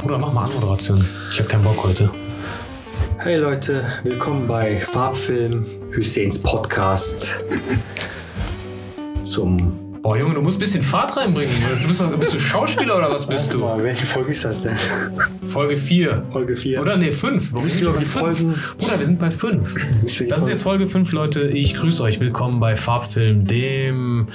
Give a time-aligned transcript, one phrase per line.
[0.00, 1.04] Bruder, mach mal Anmoderation.
[1.32, 2.08] Ich habe keinen Bock heute.
[3.18, 7.42] Hey Leute, willkommen bei Farbfilm, Husseins Podcast.
[9.24, 10.00] Zum.
[10.00, 11.52] Boah, Junge, du musst ein bisschen Fahrt reinbringen.
[11.82, 13.58] Du bist, bist du Schauspieler oder was bist du?
[13.58, 14.72] Mal, welche Folge ist das denn?
[15.48, 16.26] Folge 4.
[16.30, 16.80] Folge 4.
[16.80, 17.52] Oder nee, 5.
[17.52, 18.38] Warum Müssen sind wir bei fünf?
[18.38, 19.74] Folgen- Bruder, wir sind bei 5.
[19.74, 21.42] Müssen wir die Das ist jetzt Folge 5, Leute.
[21.48, 22.20] Ich grüße euch.
[22.20, 24.28] Willkommen bei Farbfilm, dem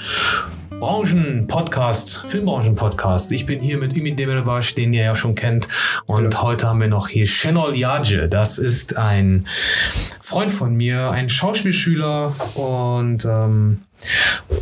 [0.83, 3.31] Branchen-Podcast, Filmbranchen-Podcast.
[3.31, 5.69] Ich bin hier mit Ümit Demirbaş, den ihr ja schon kennt.
[6.07, 8.27] Und heute haben wir noch hier Shenol Yace.
[8.27, 9.47] Das ist ein
[10.19, 12.35] Freund von mir, ein Schauspielschüler.
[12.55, 13.83] Und ähm,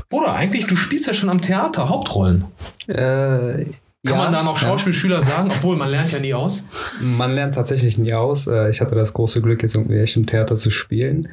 [0.10, 2.46] Bruder, eigentlich, du spielst ja schon am Theater Hauptrollen.
[2.86, 3.66] Äh, Kann
[4.06, 4.68] ja, man da noch ja.
[4.68, 5.50] Schauspielschüler sagen?
[5.50, 6.64] Obwohl, man lernt ja nie aus.
[7.02, 8.46] Man lernt tatsächlich nie aus.
[8.46, 11.30] Äh, Ich hatte das große Glück, jetzt irgendwie echt im Theater zu spielen.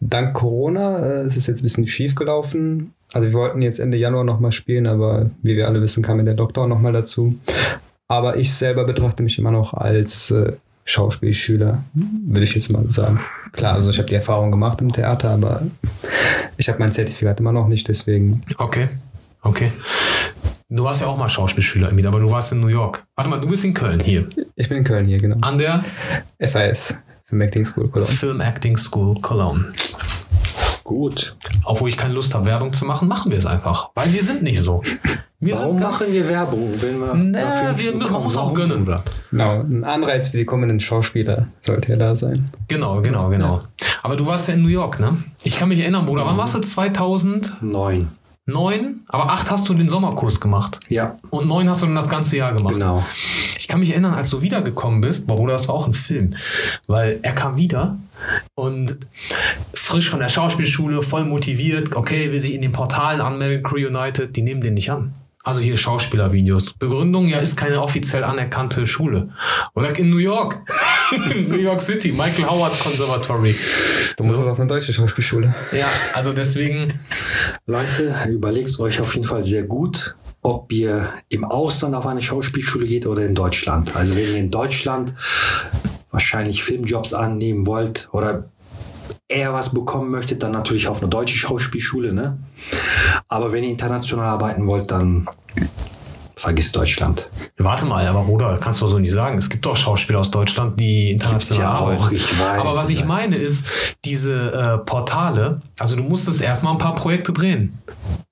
[0.00, 2.92] Dank Corona äh, ist es jetzt ein bisschen schief gelaufen.
[3.16, 6.24] Also wir wollten jetzt Ende Januar nochmal spielen, aber wie wir alle wissen, kam ja
[6.24, 7.34] der Doktor nochmal dazu.
[8.08, 10.52] Aber ich selber betrachte mich immer noch als äh,
[10.84, 13.18] Schauspielschüler, würde ich jetzt mal sagen.
[13.52, 15.62] Klar, also ich habe die Erfahrung gemacht im Theater, aber
[16.58, 18.90] ich habe mein Zertifikat immer noch nicht, deswegen Okay,
[19.40, 19.72] okay.
[20.68, 23.02] Du warst ja auch mal Schauspielschüler, Emil, aber du warst in New York.
[23.14, 24.26] Warte mal, du bist in Köln hier.
[24.56, 25.38] ich bin in Köln hier, genau.
[25.40, 25.86] An der
[26.38, 28.12] FAS, Film Acting School Cologne.
[28.12, 29.64] Film Acting School Cologne.
[30.86, 31.34] Gut.
[31.64, 33.90] Obwohl ich keine Lust habe, Werbung zu machen, machen wir es einfach.
[33.96, 34.82] Weil wir sind nicht so.
[35.40, 38.88] Wir Warum machen wir Werbung, wenn wir Naja, nichts wir, man muss auch gönnen.
[39.30, 42.48] Genau, ein Anreiz für die kommenden Schauspieler sollte ja da sein.
[42.68, 43.62] Genau, genau, genau.
[44.02, 45.16] Aber du warst ja in New York, ne?
[45.42, 46.60] Ich kann mich erinnern, Bruder, wann warst du?
[46.60, 48.08] 2009?
[48.48, 49.00] Neun.
[49.08, 50.78] Aber acht hast du den Sommerkurs gemacht.
[50.88, 52.74] Ja, Und neun hast du dann das ganze Jahr gemacht.
[52.74, 53.04] genau.
[53.58, 56.34] Ich kann mich erinnern, als du wiedergekommen bist, boah, Bruder, das war auch ein Film,
[56.86, 57.98] weil er kam wieder
[58.54, 58.98] und
[59.74, 64.34] frisch von der Schauspielschule, voll motiviert, okay, will sich in den Portalen anmelden, Crew United,
[64.36, 65.14] die nehmen den nicht an.
[65.46, 66.72] Also hier Schauspielervideos.
[66.72, 69.28] Begründung, ja, ist keine offiziell anerkannte Schule.
[69.74, 70.60] Oder in New York.
[71.48, 73.54] New York City, Michael Howard Conservatory.
[74.16, 75.54] Du musst es auf eine deutsche Schauspielschule.
[75.70, 76.98] Ja, also deswegen,
[77.66, 82.88] Leute, überlegt euch auf jeden Fall sehr gut, ob ihr im Ausland auf eine Schauspielschule
[82.88, 83.94] geht oder in Deutschland.
[83.94, 85.14] Also wenn ihr in Deutschland
[86.20, 88.44] wahrscheinlich Filmjobs annehmen wollt oder
[89.28, 92.14] eher was bekommen möchtet, dann natürlich auf eine deutsche Schauspielschule.
[92.14, 92.38] Ne?
[93.28, 95.28] Aber wenn ihr international arbeiten wollt, dann
[96.36, 97.28] vergisst Deutschland.
[97.58, 99.36] warte mal, aber Bruder, kannst du so nicht sagen.
[99.36, 102.14] Es gibt doch Schauspieler aus Deutschland, die international ja auch, arbeiten.
[102.14, 103.66] ich weiß, aber was ich meine ist,
[104.06, 107.78] diese äh, Portale, also du musstest erstmal ein paar Projekte drehen,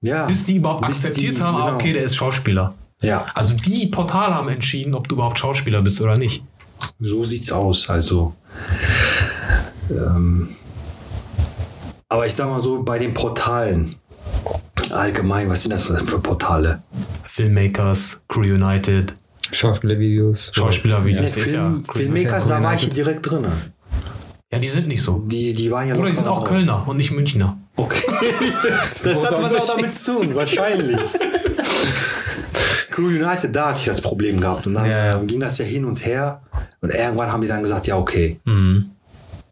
[0.01, 1.75] Ja, bis die überhaupt bis akzeptiert die- haben, ah, genau.
[1.77, 2.73] okay, der ist Schauspieler.
[3.03, 6.43] Ja, Also die Portale haben entschieden, ob du überhaupt Schauspieler bist oder nicht.
[7.01, 7.89] So sieht's aus.
[7.91, 8.35] Also,
[9.91, 10.49] ähm,
[12.09, 13.97] aber ich sag mal so, bei den Portalen
[14.91, 16.83] allgemein, was sind das für Portale?
[17.27, 19.15] Filmmakers, Crew United,
[19.51, 20.51] Schauspielervideos.
[20.55, 21.25] Schauspielervideos.
[21.37, 23.47] Ja, Film, Filmmakers, da war ich direkt drin.
[24.53, 25.19] ja, die sind nicht so.
[25.27, 26.49] Die, die waren ja Oder die sind auch drauf.
[26.49, 27.59] Kölner und nicht Münchner.
[27.77, 28.01] Okay.
[28.63, 30.99] das hat was auch damit zu tun, wahrscheinlich.
[32.91, 34.67] Crew United, da hatte ich das Problem gehabt.
[34.69, 35.19] Und dann Ja, ja.
[35.19, 36.41] ging das ja hin und her.
[36.85, 38.39] Und irgendwann haben die dann gesagt, ja, okay.
[38.45, 38.91] Mhm.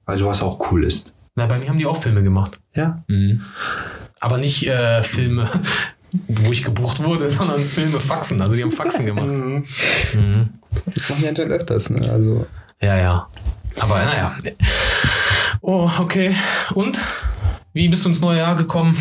[0.04, 1.12] Also was auch cool ist.
[1.34, 2.58] Na, bei mir haben die auch Filme gemacht.
[2.74, 3.02] Ja.
[3.08, 3.40] Mhm.
[4.20, 5.48] Aber nicht äh, Filme,
[6.28, 8.42] wo ich gebucht wurde, sondern Filme Faxen.
[8.42, 9.26] Also die haben Faxen gemacht.
[9.32, 9.64] Mhm.
[10.14, 10.48] Mhm.
[10.94, 12.10] Das machen die anscheinend öfters, ne?
[12.10, 12.46] Also,
[12.82, 13.28] Ja, ja.
[13.80, 14.36] Aber naja.
[15.62, 16.34] Oh, okay.
[16.74, 17.00] Und?
[17.72, 18.94] Wie bist du ins neue Jahr gekommen?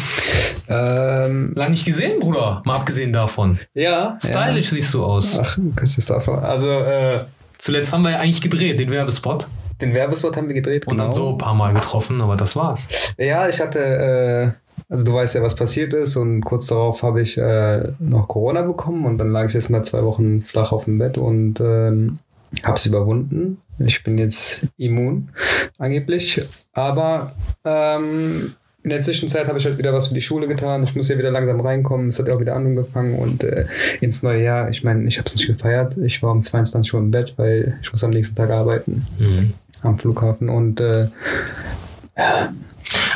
[0.69, 2.62] ähm, Lang nicht gesehen, Bruder.
[2.66, 3.58] Mal abgesehen davon.
[3.74, 4.18] ja.
[4.24, 5.34] Stylisch siehst du aus.
[5.36, 5.42] Ja.
[5.44, 6.40] Ach, kann ich das davon?
[6.40, 7.25] Also, äh,
[7.62, 9.46] Zuletzt haben wir ja eigentlich gedreht, den Werbespot.
[9.82, 13.14] den Werbespot haben wir gedreht, Und dann so ein paar Mal getroffen, aber das war's.
[13.20, 14.52] Ja, ich hatte, äh,
[14.90, 18.64] also du weißt ja, was passiert ist und kurz darauf habe ich äh, noch Corona
[18.64, 22.18] bekommen und dann lag ich erstmal zwei Wochen flach auf dem Bett und ähm,
[22.64, 23.62] habe es überwunden.
[23.78, 25.30] Ich bin jetzt immun,
[25.78, 26.42] angeblich.
[26.74, 30.84] Aber ähm, in der Zwischenzeit habe ich halt wieder was für die Schule getan.
[30.84, 32.09] Ich muss ja wieder langsam reinkommen.
[32.09, 33.66] Es hat auch wieder angefangen und äh,
[34.02, 35.97] ins neue Jahr, ich meine, ich habe es nicht gefeiert.
[35.97, 39.54] Ich war um 22 Uhr im Bett, weil ich muss am nächsten Tag arbeiten Mhm.
[39.83, 41.07] am Flughafen und äh,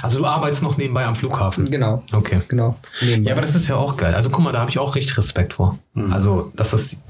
[0.02, 1.70] Also du arbeitest noch nebenbei am Flughafen.
[1.70, 2.42] genau, Okay.
[2.48, 2.78] genau.
[3.02, 4.14] Ja, aber das ist ja auch geil.
[4.14, 5.80] Also guck mal, da habe ich auch richtig Respekt vor.
[6.12, 7.02] Also das ist,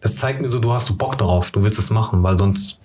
[0.00, 2.78] das zeigt mir so, du hast du Bock darauf, du willst es machen, weil sonst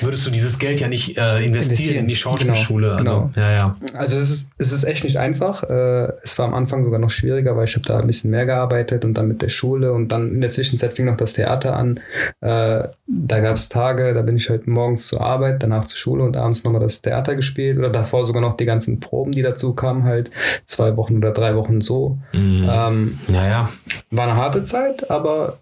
[0.00, 2.96] würdest du dieses Geld ja nicht äh, investieren, Investieren, in die Schauspielschule.
[2.98, 3.76] genau, also, ja, ja.
[3.94, 5.62] Also es ist, es ist echt nicht einfach.
[5.64, 8.46] Äh, es war am Anfang sogar noch schwieriger, weil ich habe da ein bisschen mehr
[8.46, 11.76] gearbeitet und dann mit der Schule und dann in der Zwischenzeit fing noch das Theater
[11.76, 12.00] an.
[12.40, 16.24] Äh, da gab es Tage, da bin ich halt morgens zur Arbeit, danach zur Schule
[16.24, 19.74] und abends nochmal das Theater gespielt oder davor sogar noch die ganzen Proben, die dazu
[19.74, 20.30] kamen, halt
[20.64, 22.18] zwei Wochen oder drei Wochen so.
[22.32, 22.68] Mhm.
[22.70, 23.68] Ähm, ja, ja.
[24.10, 25.58] war eine harte Zeit, aber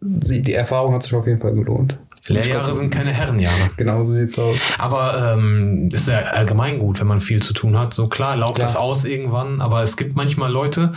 [0.00, 1.98] die Erfahrung hat sich auf jeden Fall gelohnt.
[2.28, 3.70] Lehrjahre sind keine Herrenjahre.
[3.76, 4.58] Genau so sieht's aus.
[4.78, 7.94] Aber ähm, ist ja allgemein gut, wenn man viel zu tun hat.
[7.94, 10.94] So klar, lauft das aus irgendwann, aber es gibt manchmal Leute,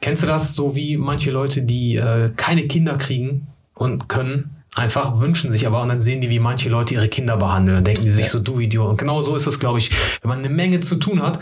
[0.00, 5.20] kennst du das, so wie manche Leute, die äh, keine Kinder kriegen und können, einfach
[5.20, 7.76] wünschen sich aber und dann sehen die, wie manche Leute ihre Kinder behandeln.
[7.76, 8.88] Dann denken die sich so, du Idiot.
[8.88, 9.90] Und genau so ist es, glaube ich,
[10.22, 11.40] wenn man eine Menge zu tun hat.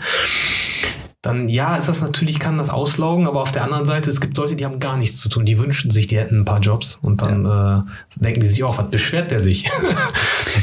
[1.27, 4.37] Dann ja, ist das natürlich, kann das auslaugen, aber auf der anderen Seite, es gibt
[4.37, 6.97] Leute, die haben gar nichts zu tun, die wünschen sich, die hätten ein paar Jobs
[7.01, 9.69] und dann äh, denken die sich auch, was beschwert der sich?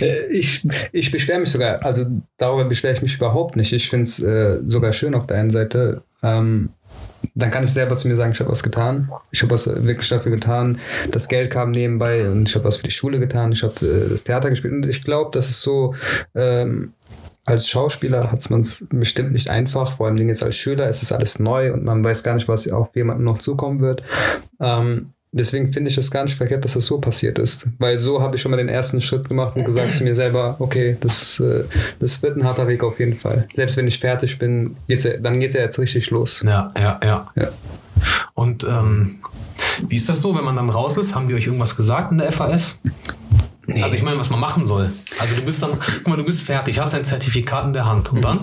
[0.00, 2.06] Äh, Ich, ich beschwere mich sogar, also
[2.38, 3.72] darüber beschwere ich mich überhaupt nicht.
[3.72, 6.02] Ich finde es äh, sogar schön auf der einen Seite.
[6.22, 6.70] Ähm,
[7.34, 9.10] dann kann ich selber zu mir sagen, ich habe was getan.
[9.30, 10.78] Ich habe was wirklich dafür getan.
[11.10, 13.52] Das Geld kam nebenbei und ich habe was für die Schule getan.
[13.52, 15.94] Ich habe äh, das Theater gespielt und ich glaube, das ist so.
[16.34, 16.94] Ähm,
[17.46, 21.12] als Schauspieler hat man es bestimmt nicht einfach, vor allem jetzt als Schüler ist es
[21.12, 24.02] alles neu und man weiß gar nicht, was auf jemanden noch zukommen wird.
[24.60, 27.66] Ähm, deswegen finde ich es gar nicht verkehrt, dass das so passiert ist.
[27.78, 30.56] Weil so habe ich schon mal den ersten Schritt gemacht und gesagt zu mir selber,
[30.58, 31.64] okay, das, äh,
[31.98, 33.46] das wird ein harter Weg auf jeden Fall.
[33.54, 36.42] Selbst wenn ich fertig bin, geht's dann geht es ja jetzt richtig los.
[36.46, 37.32] Ja, ja, ja.
[37.34, 37.48] Ja.
[38.32, 39.16] Und ähm,
[39.88, 41.14] wie ist das so, wenn man dann raus ist?
[41.14, 42.78] Haben die euch irgendwas gesagt in der FAS?
[43.82, 44.90] Also ich meine, was man machen soll.
[45.18, 48.12] Also du bist dann, guck mal, du bist fertig, hast dein Zertifikat in der Hand.
[48.12, 48.40] Und dann?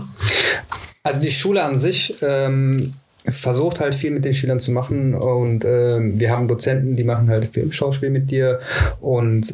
[1.03, 2.93] Also die Schule an sich ähm,
[3.25, 5.13] versucht halt viel mit den Schülern zu machen.
[5.13, 8.59] Und ähm, wir haben Dozenten, die machen halt Filmschauspiel mit dir
[8.99, 9.53] und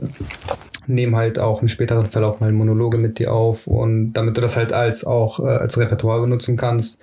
[0.88, 3.68] nehmen halt auch im späteren Verlauf mal Monologe mit dir auf.
[3.68, 7.00] Und damit du das halt als auch äh, als Repertoire benutzen kannst.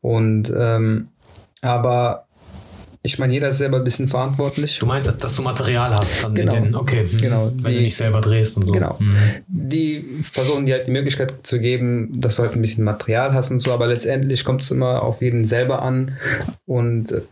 [0.00, 1.08] Und ähm,
[1.62, 2.26] aber
[3.04, 4.78] ich meine, jeder ist selber ein bisschen verantwortlich.
[4.78, 6.52] Du meinst, dass du Material hast dann Genau.
[6.52, 7.06] den, okay.
[7.10, 7.20] hm.
[7.20, 8.72] Genau, Wenn die- du nicht selber drehst und so.
[8.72, 8.98] Genau.
[8.98, 9.16] Hm.
[9.48, 13.50] Die versuchen dir halt die Möglichkeit zu geben, dass du halt ein bisschen Material hast
[13.50, 16.16] und so, aber letztendlich kommt es immer auf jeden selber an.
[16.66, 17.22] Und äh,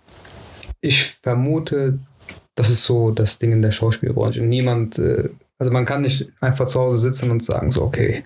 [0.80, 1.98] ich vermute,
[2.56, 4.40] das ist so das Ding in der Schauspielbranche.
[4.42, 5.28] Niemand, äh,
[5.60, 8.24] also man kann nicht einfach zu Hause sitzen und sagen, so, okay,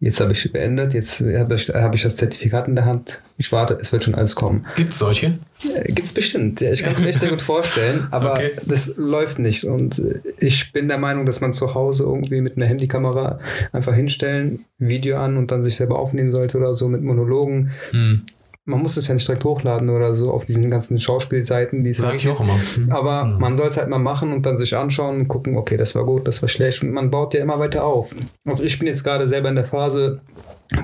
[0.00, 3.50] jetzt habe ich beendet, jetzt habe ich, hab ich das Zertifikat in der Hand, ich
[3.52, 4.66] warte, es wird schon alles kommen.
[4.74, 5.38] Gibt's solche?
[5.72, 6.60] Äh, Gibt's bestimmt.
[6.60, 8.56] Ja, Ich kann es mir echt sehr gut vorstellen, aber Okay.
[8.66, 9.64] das läuft nicht.
[9.64, 13.38] Und äh, ich bin der Meinung, dass man zu Hause irgendwie mit einer Handykamera
[13.72, 17.70] einfach hinstellen, Video an und dann sich selber aufnehmen sollte oder so mit Monologen.
[17.92, 18.22] Hm.
[18.66, 21.98] Man muss es ja nicht direkt hochladen oder so auf diesen ganzen Schauspielseiten, die es
[21.98, 22.58] Sage ich auch immer.
[22.58, 22.90] Hm.
[22.90, 25.94] aber man soll es halt mal machen und dann sich anschauen und gucken, okay, das
[25.94, 26.82] war gut, das war schlecht.
[26.82, 28.14] Und man baut ja immer weiter auf.
[28.44, 30.20] Also ich bin jetzt gerade selber in der Phase,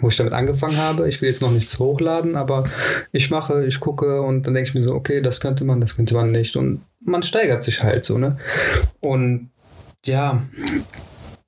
[0.00, 1.08] wo ich damit angefangen habe.
[1.08, 2.64] Ich will jetzt noch nichts hochladen, aber
[3.12, 5.96] ich mache, ich gucke und dann denke ich mir so, okay, das könnte man, das
[5.96, 6.56] könnte man nicht.
[6.56, 8.36] Und man steigert sich halt so, ne?
[9.00, 9.50] Und
[10.04, 10.42] ja,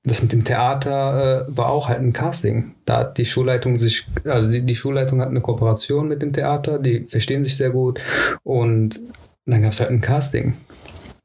[0.03, 2.75] das mit dem Theater äh, war auch halt ein Casting.
[2.85, 6.77] Da hat die Schulleitung sich, also die, die Schulleitung hat eine Kooperation mit dem Theater,
[6.77, 7.99] die verstehen sich sehr gut
[8.43, 8.99] und
[9.45, 10.55] dann gab es halt ein Casting.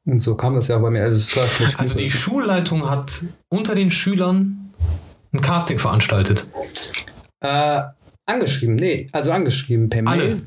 [0.05, 1.03] Und so kam das ja bei mir.
[1.03, 4.71] Also, es war Also die Schulleitung hat unter den Schülern
[5.33, 6.47] ein Casting veranstaltet.
[7.41, 7.81] äh,
[8.25, 10.21] angeschrieben, nee, also angeschrieben per Mail.
[10.21, 10.41] Alle.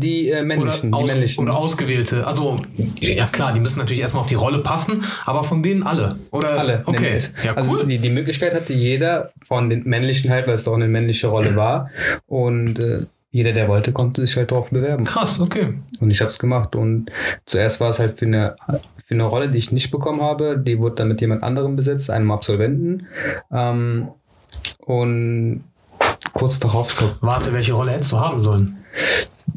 [0.00, 1.44] Die äh, Oder, männlichen, die aus, männlichen.
[1.44, 2.26] oder ausgewählte.
[2.26, 2.60] Also,
[3.00, 6.18] ja klar, die müssen natürlich erstmal auf die Rolle passen, aber von denen alle.
[6.30, 6.82] Oder Alle.
[6.84, 7.18] Okay.
[7.44, 7.86] Ja, also cool.
[7.86, 11.54] die, die Möglichkeit hatte jeder von den männlichen halt, weil es doch eine männliche Rolle
[11.54, 11.90] war.
[12.26, 15.04] Und äh, jeder, der wollte, konnte sich halt darauf bewerben.
[15.04, 15.74] Krass, okay.
[16.00, 16.74] Und ich habe es gemacht.
[16.76, 17.10] Und
[17.46, 18.56] zuerst war es halt für eine,
[19.04, 20.56] für eine Rolle, die ich nicht bekommen habe.
[20.58, 23.06] Die wurde dann mit jemand anderem besetzt, einem Absolventen.
[23.52, 24.08] Ähm,
[24.86, 25.64] und
[26.32, 28.78] kurz darauf, ich glaube, Warte, welche Rolle hättest du haben sollen?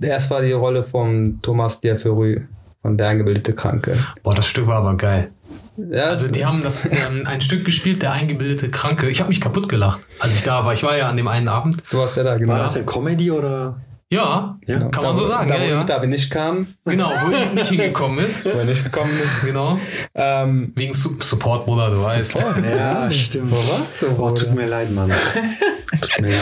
[0.01, 2.38] Erst war die Rolle von Thomas Diaferu,
[2.82, 3.98] von der eingebildete Kranke.
[4.24, 5.32] Boah, das Stück war aber geil.
[5.77, 9.10] Ja, Also die haben das ähm, ein Stück gespielt, der eingebildete Kranke.
[9.10, 10.74] Ich habe mich kaputt gelacht, als ich da war.
[10.74, 11.84] Ich war ja an dem einen Abend.
[11.91, 12.53] du warst ja da, genau.
[12.53, 13.79] War das denn Comedy oder?
[14.10, 14.79] Ja, Ja.
[14.79, 15.50] kann da, man so sagen.
[15.50, 15.84] Da, ja, wo ja.
[15.84, 18.46] David nicht kam, Genau, wo ich nicht hingekommen ist.
[18.46, 19.46] wo er nicht gekommen ist.
[19.46, 19.77] Genau.
[20.15, 22.46] Ähm, Wegen Su Support, Bruder, du weißt.
[22.63, 23.51] Ja, stimmt.
[23.51, 24.36] Wo warst du, Oh, Bruder?
[24.46, 25.12] tut mir leid, Mann.
[26.01, 26.39] tut mir leid.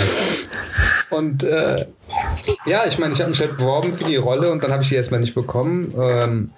[1.10, 1.86] Und äh,
[2.66, 4.90] ja, ich meine, ich habe mich halt beworben für die Rolle und dann habe ich
[4.90, 5.94] die erstmal nicht bekommen.
[5.98, 6.52] Ähm,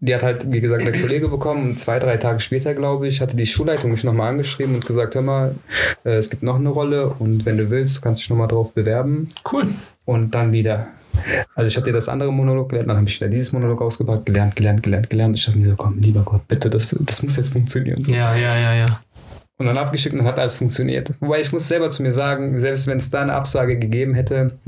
[0.00, 1.70] die hat halt, wie gesagt, der Kollege bekommen.
[1.70, 5.14] Und zwei, drei Tage später, glaube ich, hatte die Schulleitung mich nochmal angeschrieben und gesagt,
[5.14, 5.54] hör mal,
[6.04, 8.72] äh, es gibt noch eine Rolle und wenn du willst, du kannst dich nochmal drauf
[8.72, 9.28] bewerben.
[9.50, 9.66] Cool.
[10.04, 10.88] Und dann wieder.
[11.54, 14.56] Also ich hatte das andere Monolog gelernt, dann habe ich wieder dieses Monolog ausgepackt, gelernt,
[14.56, 15.36] gelernt, gelernt, gelernt.
[15.36, 18.02] Ich dachte mir so, komm, lieber Gott, bitte, das, das muss jetzt funktionieren.
[18.02, 18.12] So.
[18.12, 19.00] Ja, ja, ja, ja.
[19.56, 21.12] Und dann abgeschickt und dann hat alles funktioniert.
[21.20, 24.58] Wobei ich muss selber zu mir sagen, selbst wenn es da eine Absage gegeben hätte,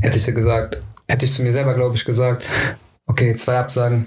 [0.00, 2.42] hätte ich ja gesagt, hätte ich zu mir selber, glaube ich, gesagt,
[3.06, 4.06] okay, zwei Absagen,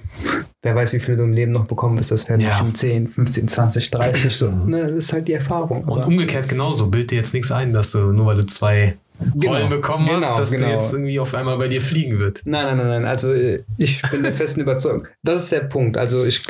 [0.64, 2.50] wer weiß, wie viele du im Leben noch bekommen wirst, das werden Ja.
[2.50, 4.52] bestimmt 10, 15, 20, 30, so.
[4.52, 5.84] Ne, das ist halt die Erfahrung.
[5.84, 6.88] Und Aber umgekehrt genauso.
[6.88, 8.98] Bild dir jetzt nichts ein, dass du, nur weil du zwei
[9.34, 10.66] Genau, Rollen bekommen hast, genau, dass genau.
[10.68, 12.42] der jetzt irgendwie auf einmal bei dir fliegen wird.
[12.46, 13.06] Nein, nein, nein, nein.
[13.06, 15.08] Also äh, ich bin der festen Überzeugung.
[15.24, 15.98] Das ist der Punkt.
[15.98, 16.44] Also ich,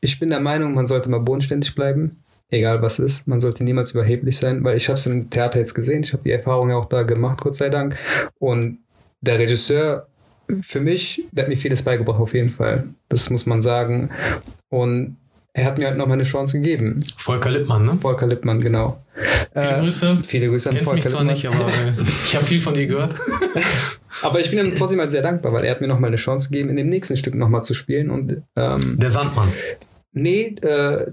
[0.00, 2.22] ich bin der Meinung, man sollte mal bodenständig bleiben.
[2.50, 3.26] Egal was ist.
[3.28, 6.02] Man sollte niemals überheblich sein, weil ich habe es im Theater jetzt gesehen.
[6.02, 7.96] Ich habe die Erfahrung ja auch da gemacht, Gott sei Dank.
[8.38, 8.78] Und
[9.20, 10.06] der Regisseur,
[10.62, 12.88] für mich, der hat mir vieles beigebracht, auf jeden Fall.
[13.08, 14.10] Das muss man sagen.
[14.68, 15.16] Und
[15.52, 17.04] er hat mir halt nochmal eine Chance gegeben.
[17.16, 17.98] Volker Lippmann, ne?
[18.00, 19.00] Volker Lippmann, genau.
[19.52, 20.18] Viele Äh, Grüße.
[20.26, 21.66] viele Grüße an Kennst mich Volker zwar Lippmann.
[21.66, 23.14] nicht, aber äh, ich habe viel von dir gehört.
[24.22, 26.50] Aber ich bin ihm trotzdem halt sehr dankbar, weil er hat mir nochmal eine Chance
[26.50, 28.10] gegeben, in dem nächsten Stück nochmal zu spielen.
[28.10, 29.50] Und ähm, Der Sandmann.
[30.12, 31.06] nee, äh,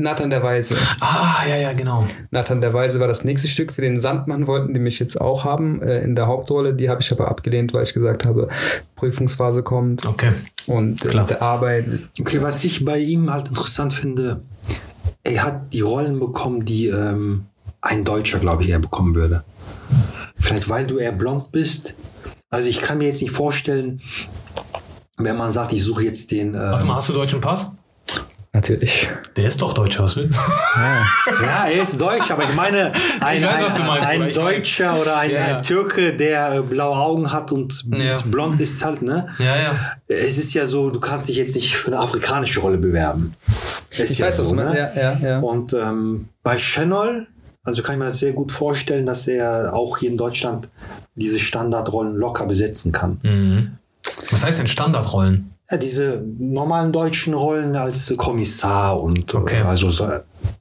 [0.00, 0.74] Nathan der Weise.
[1.00, 2.06] Ah, ja, ja, genau.
[2.30, 3.72] Nathan der Weise war das nächste Stück.
[3.72, 6.74] Für den Sandmann wollten die mich jetzt auch haben äh, in der Hauptrolle.
[6.74, 8.48] Die habe ich aber abgelehnt, weil ich gesagt habe,
[8.96, 10.32] Prüfungsphase kommt Okay.
[10.66, 11.26] und äh, Klar.
[11.26, 11.86] der Arbeit.
[12.18, 14.42] Okay, was ich bei ihm halt interessant finde,
[15.22, 17.46] er hat die Rollen bekommen, die ähm,
[17.82, 19.44] ein Deutscher, glaube ich, er bekommen würde.
[20.38, 21.94] Vielleicht weil du eher blond bist.
[22.48, 24.00] Also ich kann mir jetzt nicht vorstellen,
[25.18, 26.54] wenn man sagt, ich suche jetzt den.
[26.54, 27.70] Warte Ähm, mal, hast du deutschen Pass?
[28.52, 29.08] Natürlich.
[29.36, 31.40] Der ist doch Deutscher, was willst du?
[31.44, 32.90] ja, er ist Deutsch, aber ich meine,
[33.20, 35.56] ein, Ich weiß, ein, was du meinst, ein Deutscher oder ein, Ja, ja.
[35.58, 38.26] ein Türke, der äh, blaue Augen hat und bis Ja.
[38.26, 39.28] blond ist halt, ne?
[39.38, 39.74] Ja, ja.
[40.08, 43.34] Es ist ja so, du kannst dich jetzt nicht für eine afrikanische Rolle bewerben.
[43.90, 44.74] Ist Ich ja weiß, was so, du meinst.
[44.74, 44.90] ne?
[44.96, 45.38] Ja, ja, ja.
[45.38, 47.28] Und ähm, bei Chanel,
[47.62, 50.68] also kann ich mir das sehr gut vorstellen, dass er auch hier in Deutschland
[51.14, 53.20] diese Standardrollen locker besetzen kann.
[53.22, 53.72] Mhm.
[54.32, 55.52] Was heißt denn Standardrollen?
[55.70, 59.60] Ja, diese normalen deutschen Rollen als Kommissar und Okay.
[59.60, 60.08] äh, also so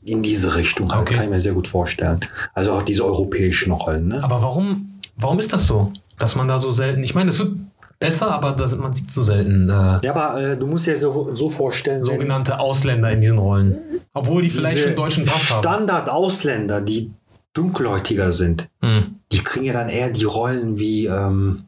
[0.04, 1.16] in diese Richtung halt, Okay.
[1.16, 2.20] kann ich mir sehr gut vorstellen.
[2.54, 4.10] Also auch diese europäischen Rollen.
[4.10, 4.24] Ne?
[4.24, 5.92] Aber warum, warum ist das so?
[6.20, 7.04] Dass man da so selten.
[7.04, 7.54] Ich meine, es wird
[7.98, 11.34] besser, aber das, man sieht so selten äh, Ja, aber äh, du musst dir so,
[11.34, 13.78] so vorstellen, sogenannte Ausländer in diesen Rollen.
[14.14, 15.64] Obwohl die vielleicht schon deutschen Pass haben.
[15.64, 17.12] Standard-Ausländer, die
[17.54, 19.16] dunkelhäutiger sind, Mhm.
[19.32, 21.64] die kriegen ja dann eher die Rollen wie ähm,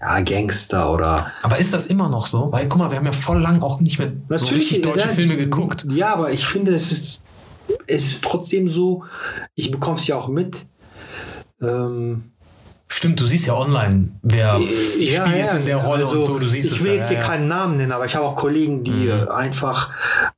[0.00, 2.50] ja, Gangster oder Aber ist das immer noch so?
[2.52, 5.14] Weil, guck mal, wir haben ja voll lang auch nicht mehr so richtig deutsche ja,
[5.14, 5.86] Filme geguckt.
[5.90, 7.22] Ja, aber ich finde, es ist,
[7.86, 9.04] es ist trotzdem so,
[9.54, 10.66] ich bekomme es ja auch mit.
[11.60, 12.24] Ähm,
[12.92, 16.18] Stimmt, du siehst ja online, wer ich ja, spiele jetzt ja, in der Rolle also,
[16.18, 17.28] und so, du siehst Ich es will jetzt hier ja, ja.
[17.28, 19.28] keinen Namen nennen, aber ich habe auch Kollegen, die Mhm.
[19.28, 19.90] einfach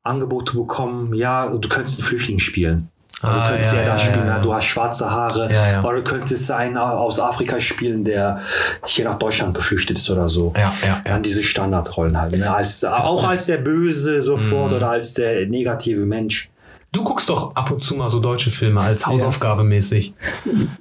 [0.02, 2.88] Angebote bekommen, ja, du könntest einen Flüchtling spielen.
[3.22, 4.34] Ah, du könntest ja, ja, da ja, spielen, ja.
[4.34, 5.50] na, du hast schwarze Haare.
[5.52, 5.82] Ja, ja.
[5.84, 8.40] Oder du könntest einen aus Afrika spielen, der
[8.84, 10.52] hier nach Deutschland geflüchtet ist oder so.
[10.56, 11.00] Ja, ja, ja.
[11.04, 12.36] Dann diese Standardrollen halt.
[12.36, 12.52] Ne?
[12.52, 14.76] Als, auch als der Böse sofort Mhm.
[14.76, 16.50] oder als der negative Mensch.
[16.90, 20.12] Du guckst doch ab und zu mal so deutsche Filme als Hausaufgabe mäßig.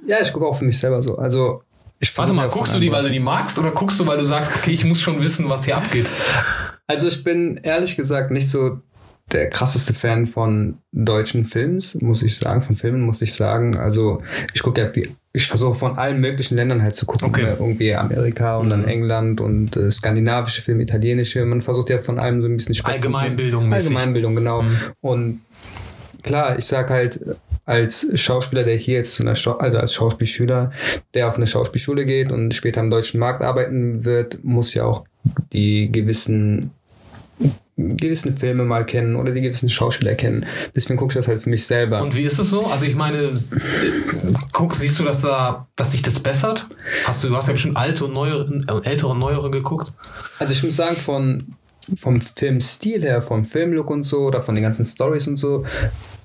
[0.06, 1.16] Ja, ich gucke auch für mich selber so.
[1.16, 1.62] Also,
[2.00, 4.24] ich Warte mal, guckst du die, weil du die magst oder guckst du, weil du
[4.24, 6.06] sagst, okay, ich muss schon wissen, was hier abgeht?
[6.88, 8.80] Also ich bin ehrlich gesagt nicht so
[9.30, 13.76] der krasseste Fan von deutschen Films, muss ich sagen, von Filmen muss ich sagen.
[13.76, 17.28] Also ich gucke ja, wie- ich versuche von allen möglichen Ländern halt zu gucken.
[17.28, 17.44] Okay.
[17.44, 17.56] Ne?
[17.58, 21.42] Irgendwie Amerika und dann England und äh, skandinavische Filme, italienische.
[21.46, 23.72] Man versucht ja von allem so ein bisschen Spektrum- Allgemeinbildung.
[23.72, 24.64] Allgemeinbildung, genau.
[25.00, 25.40] Und
[26.22, 27.20] klar, ich sag halt,
[27.64, 30.72] als Schauspieler, der hier jetzt zu einer Schau also als Schauspielschüler,
[31.14, 35.04] der auf eine Schauspielschule geht und später am deutschen Markt arbeiten wird, muss ja auch
[35.52, 36.72] die gewissen
[37.96, 40.46] gewissen Filme mal kennen oder die gewissen Schauspieler kennen.
[40.74, 42.02] Deswegen gucke ich das halt für mich selber.
[42.02, 42.66] Und wie ist es so?
[42.66, 43.32] Also ich meine,
[44.52, 46.66] guck, siehst du, dass da, dass sich das bessert?
[47.04, 49.92] Hast du, du hast ja bestimmt alte und neuere, äh, ältere und neuere geguckt?
[50.38, 51.54] Also ich muss sagen, von,
[51.96, 55.64] vom Filmstil her, vom Filmlook und so, oder von den ganzen Stories und so,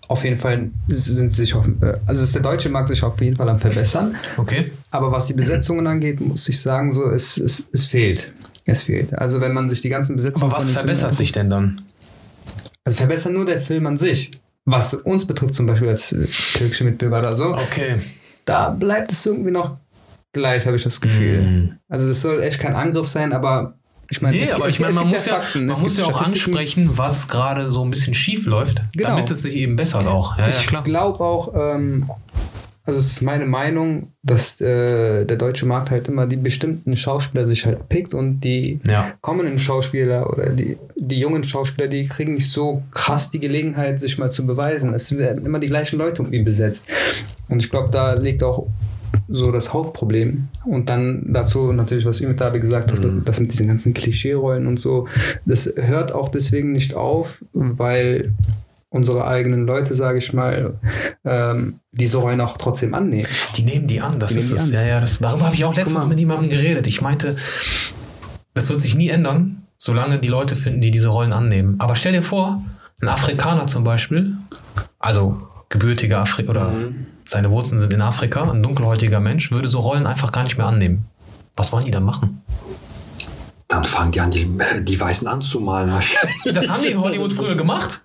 [0.07, 3.19] auf jeden Fall sind sie sich auf, äh, also ist der deutsche Markt sich auf
[3.21, 4.15] jeden Fall am verbessern.
[4.37, 4.71] Okay.
[4.91, 8.31] Aber was die Besetzungen angeht, muss ich sagen, so, es, es, es fehlt.
[8.69, 9.17] Es fehlt.
[9.17, 11.81] Also wenn man sich die ganzen Besetzungen Aber was verbessert sich denn dann?
[12.83, 14.31] Also verbessert nur der Film an sich.
[14.65, 18.01] Was uns betrifft, zum Beispiel als äh, türkische Mitbürger oder so, Okay.
[18.45, 19.77] da bleibt es irgendwie noch
[20.33, 21.41] gleich, habe ich das Gefühl.
[21.41, 21.77] Mhm.
[21.87, 23.73] Also es soll echt kein Angriff sein, aber
[24.09, 26.21] ich meine, Nee, es- aber ich meine, man muss ja, Fakten, man muss ja auch
[26.21, 29.09] ansprechen, was gerade so ein bisschen schief läuft, Genau.
[29.11, 30.37] damit es sich eben bessert auch.
[30.37, 30.83] Ja, ja, ich klar.
[30.83, 32.09] glaube auch, ähm,
[32.87, 37.45] also es ist meine Meinung, dass äh, der deutsche Markt halt immer die bestimmten Schauspieler
[37.45, 39.13] sich halt pickt und die Ja.
[39.19, 44.17] kommenden Schauspieler oder die, die jungen Schauspieler, die kriegen nicht so krass die Gelegenheit, sich
[44.17, 44.93] mal zu beweisen.
[44.93, 46.87] Es werden immer die gleichen Leute irgendwie besetzt.
[47.49, 48.67] Und ich glaube, da liegt auch
[49.27, 50.47] so das Hauptproblem.
[50.65, 54.79] Und dann dazu natürlich, was Ümit Dabe gesagt hat, das mit diesen ganzen Klischee-Rollen und
[54.79, 55.07] so,
[55.45, 58.33] das hört auch deswegen nicht auf, weil
[58.89, 60.79] unsere eigenen Leute, sage ich mal,
[61.25, 63.27] ähm, diese Rollen auch trotzdem annehmen.
[63.55, 64.71] Die nehmen die an, das Die ist die es.
[64.71, 66.07] Ja, ja, das, darüber habe ich auch letztens mal.
[66.07, 66.87] mit jemandem geredet.
[66.87, 67.35] Ich meinte,
[68.53, 71.75] das wird sich nie ändern, solange die Leute finden, die diese Rollen annehmen.
[71.79, 72.63] Aber stell dir vor,
[73.01, 74.37] ein Afrikaner zum Beispiel,
[74.99, 76.73] also gebürtiger Afrika oder
[77.25, 80.65] seine Wurzeln sind in Afrika, ein dunkelhäutiger Mensch, würde so Rollen einfach gar nicht mehr
[80.67, 81.05] annehmen.
[81.55, 82.41] Was wollen die dann machen?
[83.67, 84.49] Dann fangen die an, die,
[84.81, 85.91] die Weißen anzumalen.
[86.45, 88.01] Das haben die in Hollywood früher gemacht.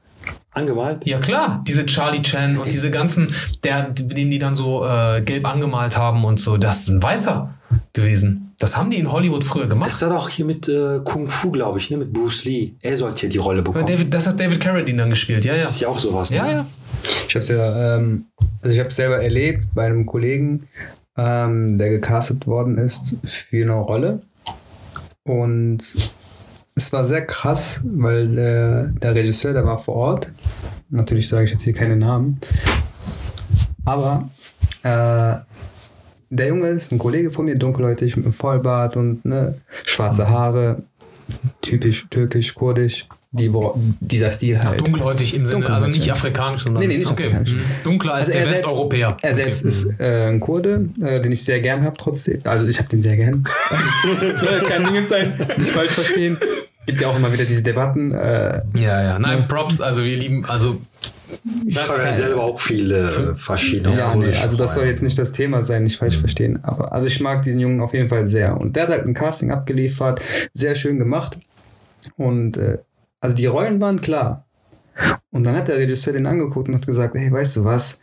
[0.52, 1.06] Angemalt?
[1.06, 5.48] Ja klar, diese Charlie Chan und diese ganzen, der, den die dann so äh, gelb
[5.48, 7.54] angemalt haben und so, das ist ein Weißer
[7.94, 8.54] gewesen.
[8.58, 9.90] Das haben die in Hollywood früher gemacht.
[9.90, 11.96] Das war doch hier mit äh, Kung Fu, glaube ich, ne?
[11.96, 12.72] mit Bruce Lee.
[12.82, 13.86] Er sollte ja die Rolle bekommen.
[13.86, 15.62] David, das hat David Carradine dann gespielt, ja, ja.
[15.62, 16.30] Das ist ja auch sowas.
[16.30, 16.36] Ne?
[16.36, 16.66] Ja, ja.
[17.28, 18.26] Ich habe ja, ähm,
[18.60, 20.68] also ich habe selber erlebt bei einem Kollegen,
[21.16, 24.22] ähm, der gecastet worden ist für eine Rolle.
[25.24, 25.82] Und
[26.74, 30.30] es war sehr krass, weil der, der Regisseur, der war vor Ort.
[30.90, 32.40] Natürlich sage ich jetzt hier keine Namen.
[33.84, 34.30] Aber
[34.82, 35.36] äh,
[36.30, 40.82] der Junge ist ein Kollege von mir, dunkelhäutig, mit einem Vollbart und ne, schwarze Haare.
[41.60, 43.06] Typisch türkisch, kurdisch.
[43.34, 43.50] Die,
[44.00, 44.80] dieser Stil Ach, halt.
[44.80, 47.24] dunkelhäutig im Sinne, also nicht afrikanisch, sondern Nee, nee, nicht okay.
[47.28, 47.54] afrikanisch.
[47.54, 47.60] mhm.
[47.82, 49.16] Dunkler als Also der er selbst- Westeuropäer.
[49.22, 49.68] Er selbst okay.
[49.68, 52.40] ist äh, ein Kurde, äh, den ich sehr gern habe trotzdem.
[52.44, 53.44] Also ich habe den sehr gern.
[54.36, 56.36] Soll jetzt kein Ding sein, nicht falsch verstehen.
[56.84, 58.12] Gibt ja auch immer wieder diese Debatten.
[58.12, 59.18] Äh, Ja, ja.
[59.18, 60.80] Nein, Props, also wir lieben, also
[61.66, 63.96] Ich habe ja selber auch viele äh, verschiedene.
[63.96, 66.62] ja, nee, also das soll jetzt nicht das Thema sein, nicht falsch verstehen.
[66.64, 68.60] Aber also ich mag diesen Jungen auf jeden Fall sehr.
[68.60, 70.20] Und der hat halt ein Casting abgeliefert,
[70.52, 71.38] sehr schön gemacht.
[72.18, 72.78] Und äh,
[73.22, 74.44] also die Rollen waren klar.
[75.30, 78.00] Und dann hat der Regisseur den angeguckt und hat gesagt, hey, weißt du was?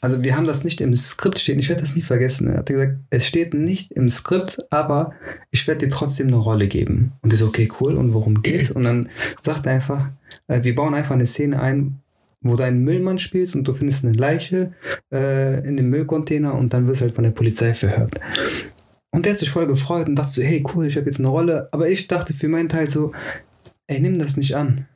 [0.00, 2.48] Also wir haben das nicht im Skript stehen, ich werde das nie vergessen.
[2.48, 5.12] Er hat gesagt, es steht nicht im Skript, aber
[5.50, 7.12] ich werde dir trotzdem eine Rolle geben.
[7.22, 7.94] Und das ist okay, cool.
[7.94, 8.70] Und worum geht's?
[8.70, 9.08] Und dann
[9.42, 10.08] sagt er einfach,
[10.46, 12.00] äh, wir bauen einfach eine Szene ein,
[12.40, 14.72] wo du einen Müllmann spielst und du findest eine Leiche
[15.12, 18.20] äh, in dem Müllcontainer und dann wirst du halt von der Polizei verhört.
[19.10, 21.28] Und der hat sich voll gefreut und dachte so, hey cool, ich habe jetzt eine
[21.28, 21.68] Rolle.
[21.72, 23.12] Aber ich dachte für meinen Teil so,
[23.86, 24.86] ey, nimm das nicht an.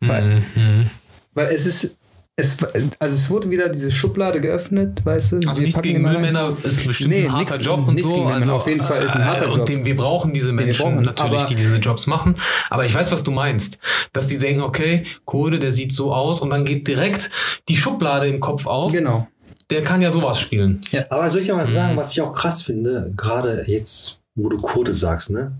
[0.00, 0.90] Weil, mhm.
[1.34, 1.96] weil es ist,
[2.36, 2.56] es,
[2.98, 5.36] also es wurde wieder diese Schublade geöffnet, weißt du?
[5.46, 6.00] Also nichts gegen.
[6.00, 8.24] Müllmänner ist bestimmt Nee, ein harter nichts- Job und so.
[8.24, 9.58] Also auf jeden Fall ist ein harter äh, Job.
[9.58, 12.36] Und den, wir brauchen diese Menschen brauchen, natürlich, aber- die diese Jobs machen.
[12.70, 13.78] Aber ich weiß, was du meinst.
[14.14, 17.30] Dass die denken, okay, Kurde, der sieht so aus und dann geht direkt
[17.68, 18.90] die Schublade im Kopf auf.
[18.90, 19.28] Genau.
[19.68, 20.80] Der kann ja sowas spielen.
[21.10, 21.70] Aber soll ich dir mal Mhm.
[21.70, 25.52] sagen, was ich auch krass finde, gerade jetzt, wo du Kurde sagst, ne?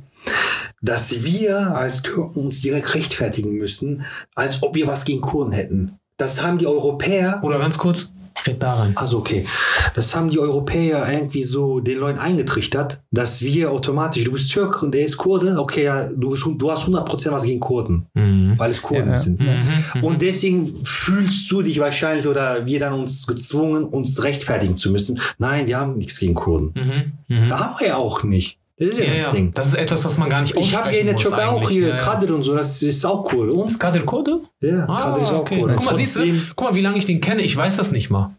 [0.82, 4.04] Dass wir als Türken uns direkt rechtfertigen müssen,
[4.34, 5.96] als ob wir was gegen Kurden hätten.
[6.16, 8.12] Das haben die Europäer, Oder ganz kurz,
[8.46, 8.92] red da rein.
[8.96, 9.46] also okay,
[9.94, 14.82] das haben die Europäer irgendwie so den Leuten eingetrichtert, dass wir automatisch, du bist Türk
[14.82, 18.54] und er ist Kurde, okay, ja, du, bist, du hast 100% was gegen Kurden, Mhm.
[18.58, 19.18] weil es Kurden Ja, ja.
[19.18, 19.40] sind.
[19.40, 20.04] Mhm.
[20.04, 25.20] Und deswegen fühlst du dich wahrscheinlich oder wir dann uns gezwungen, uns rechtfertigen zu müssen.
[25.38, 26.72] Nein, wir haben nichts gegen Kurden.
[27.28, 27.36] Mhm.
[27.36, 27.50] Mhm.
[27.50, 28.58] Haben wir ja auch nicht.
[28.80, 29.30] Das ist ja, Ja, das ja.
[29.30, 29.52] Ding.
[29.52, 31.70] Das ist etwas, was man gar nicht Ich habe ja in der aussprechen Türkei auch
[31.70, 32.02] hier Ja, ja.
[32.02, 33.50] Kadir und so, das ist auch cool.
[33.50, 33.68] Und?
[33.68, 34.40] Ist Kadir Kurde?
[34.60, 35.60] Ja, Ah, Kadir ist auch okay.
[35.62, 35.74] cool.
[35.76, 36.22] Guck mal, siehst du,
[36.56, 37.42] guck mal, wie lange ich den kenne.
[37.42, 38.30] Ich weiß das nicht mal.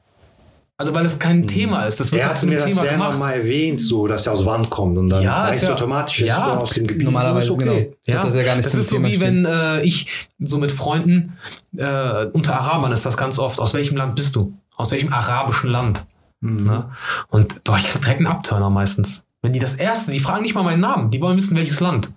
[0.78, 2.00] Also, weil es kein Thema ist.
[2.00, 3.20] Das wird Er nicht hat zu mir einem das Thema ja gemacht.
[3.20, 6.30] mal erwähnt, so, dass er aus Wand kommt und dann Ja, weißt ja- automatisch, ist
[6.30, 6.54] ja.
[6.54, 7.04] er aus dem Gebiet.
[7.06, 7.94] Normalerweise, okay.
[8.04, 8.18] genau.
[8.18, 9.44] Hab das ja gar nicht das ist so Thema wie stehen.
[9.44, 10.08] wenn äh, ich
[10.40, 11.38] so mit Freunden,
[11.78, 14.54] äh, unter Arabern ist das ganz oft, aus welchem Land bist du?
[14.76, 16.04] Aus welchem arabischen Land?
[16.40, 16.66] Mhm.
[16.66, 16.90] Ne?
[17.30, 19.24] Und doch, ich krieg direkt einen Abturner meistens.
[19.42, 22.12] Wenn die das erste, die fragen nicht mal meinen Namen, die wollen wissen, welches Land.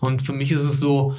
[0.00, 1.14] Und für mich ist es so,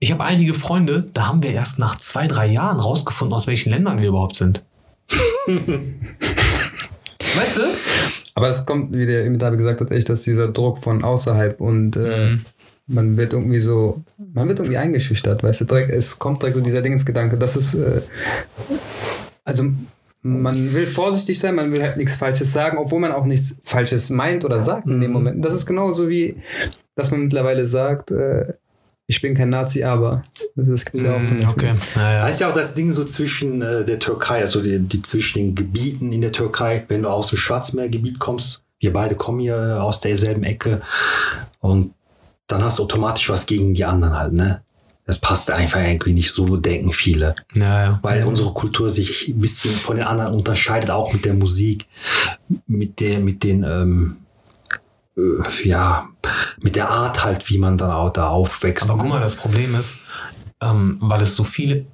[0.00, 3.70] ich habe einige Freunde, da haben wir erst nach zwei, drei Jahren rausgefunden, aus welchen
[3.70, 4.62] Ländern wir überhaupt sind.
[5.46, 7.60] weißt du?
[8.34, 11.96] Aber es kommt, wie der Imitabe gesagt hat, echt, dass dieser Druck von außerhalb und
[11.96, 12.44] äh, Mhm.
[12.88, 14.02] man wird irgendwie so,
[14.34, 17.74] man wird irgendwie eingeschüchtert, weißt du, direkt, es kommt direkt so dieser Dingensgedanke, das ist,
[17.74, 18.02] äh,
[19.44, 19.64] also
[20.26, 24.10] man will vorsichtig sein, man will halt nichts Falsches sagen, obwohl man auch nichts Falsches
[24.10, 25.44] meint oder sagt in dem Moment.
[25.44, 26.36] Das ist genauso wie,
[26.94, 28.52] dass man mittlerweile sagt, äh,
[29.08, 30.24] ich bin kein Nazi, aber
[30.56, 31.68] das, das gibt es ja auch zum Mhm, Beispiel.
[31.70, 31.74] okay.
[31.94, 32.22] Naja.
[32.22, 35.38] Da ist ja auch das Ding so zwischen äh, der Türkei, also die, die zwischen
[35.38, 39.56] den Gebieten in der Türkei, wenn du aus dem Schwarzmeergebiet kommst, wir beide kommen hier
[39.56, 40.80] äh, aus derselben Ecke
[41.60, 41.94] und
[42.48, 44.62] dann hast du automatisch was gegen die anderen halt, ne?
[45.06, 47.34] Das passt einfach irgendwie nicht, so denken viele.
[47.54, 48.00] Naja.
[48.02, 51.86] Weil unsere Kultur sich ein bisschen von den anderen unterscheidet, auch mit der Musik,
[52.66, 54.16] mit der, mit den, ähm,
[55.16, 56.08] äh, ja,
[56.60, 58.90] mit der Art halt, wie man dann auch da aufwächst.
[58.90, 59.94] Aber guck mal, das Problem ist,
[60.60, 61.86] ähm, weil es so viele,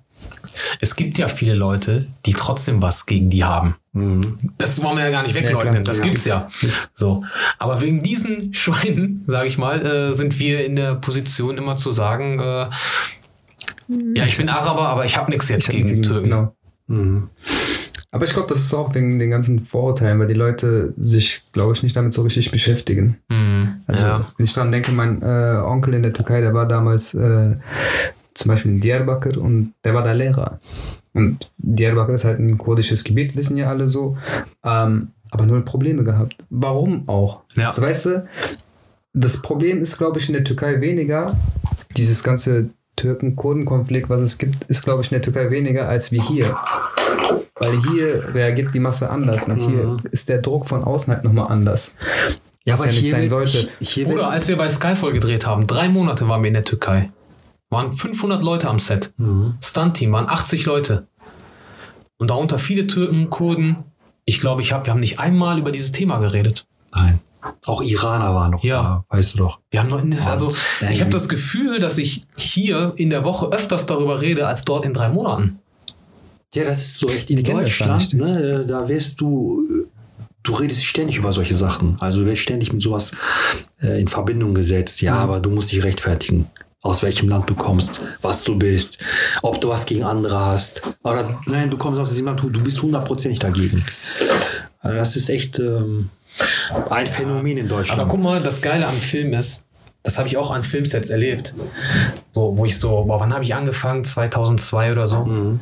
[0.83, 3.77] es gibt ja viele Leute, die trotzdem was gegen die haben.
[3.93, 4.37] Mhm.
[4.59, 5.75] Das wollen wir ja gar nicht wegleugnen.
[5.75, 5.85] klar.
[5.85, 6.51] das Ja, gibt's ja.
[6.93, 7.25] So.
[7.61, 11.93] Aber wegen diesen Schweinen, sage ich mal, äh, sind wir in der Position immer zu
[11.93, 12.67] sagen, äh,
[14.17, 16.25] ja, ich bin Araber, aber ich habe nichts jetzt hab gegen nichts Türken.
[16.25, 16.55] Genau.
[16.89, 17.29] Mhm.
[18.11, 21.75] Aber ich glaube, das ist auch wegen den ganzen Vorurteilen, weil die Leute sich, glaube
[21.75, 23.19] ich, nicht damit so richtig beschäftigen.
[23.31, 24.27] Hm, Also, ja.
[24.37, 27.55] wenn ich dran denke, mein äh, Onkel in der Türkei, der war damals äh,
[28.35, 30.59] zum Beispiel in Diyarbakir und der war da Lehrer.
[31.13, 34.17] Und Diyarbakir ist halt ein kurdisches Gebiet, wissen ja alle so.
[34.65, 36.37] Ähm, aber null Probleme gehabt.
[36.51, 37.41] Warum auch?
[37.55, 37.73] Ja.
[37.73, 38.29] So, weißt du,
[39.15, 41.37] das Problem ist, glaube ich, in der Türkei weniger.
[41.97, 46.21] Dieses ganze Türken-Kurden-Konflikt, was es gibt, ist, glaube ich, in der Türkei weniger als wie
[46.21, 46.55] hier.
[47.57, 51.47] Weil hier reagiert die Masse anders und hier ist der Druck von außen halt nochmal
[51.51, 51.95] anders.
[52.67, 53.69] was ja nicht sein sollte.
[53.81, 56.65] Hier Bruder, wird, als wir bei Skyfall gedreht haben, drei Monate waren wir in der
[56.65, 57.11] Türkei.
[57.73, 59.13] Waren 500 Leute am Set.
[59.17, 59.55] Mhm.
[59.63, 61.07] Stunt-Team waren 80 Leute.
[62.19, 63.77] Und darunter viele Türken, Kurden.
[64.27, 66.67] Ich glaube, ich hab, wir haben nicht einmal über dieses Thema geredet.
[66.95, 67.19] nein.
[67.67, 69.05] Auch Iraner waren noch Ja.
[69.09, 69.59] da, weißt du doch.
[69.73, 70.55] Wir haben noch, also,
[70.93, 74.85] ich habe das Gefühl, dass ich hier in der Woche öfters darüber rede, als dort
[74.85, 75.59] in drei Monaten.
[76.55, 79.65] Ja, das ist so echt in Deutschland, ne, da wirst du,
[80.45, 81.97] du redest ständig über solche Sachen.
[81.99, 83.11] Also du wirst ständig mit sowas
[83.83, 85.01] äh, in Verbindung gesetzt.
[85.03, 86.47] Ja, aber du musst dich rechtfertigen.
[86.83, 88.99] Aus welchem Land du kommst, was du bist,
[89.43, 90.83] ob du was gegen andere hast.
[91.05, 93.85] Oder nein, du kommst aus diesem Land, du, du bist hundertprozentig dagegen.
[94.81, 96.11] Also das ist echt ähm,
[96.91, 98.01] ein Phänomen in Deutschland.
[98.01, 99.65] Aber guck mal, das Geile am Film ist,
[100.03, 101.55] das habe ich auch an Filmsets erlebt,
[102.35, 104.05] wo, wo ich so, boah, wann habe ich angefangen?
[104.05, 105.25] 2002 oder so.
[105.25, 105.61] Mhm.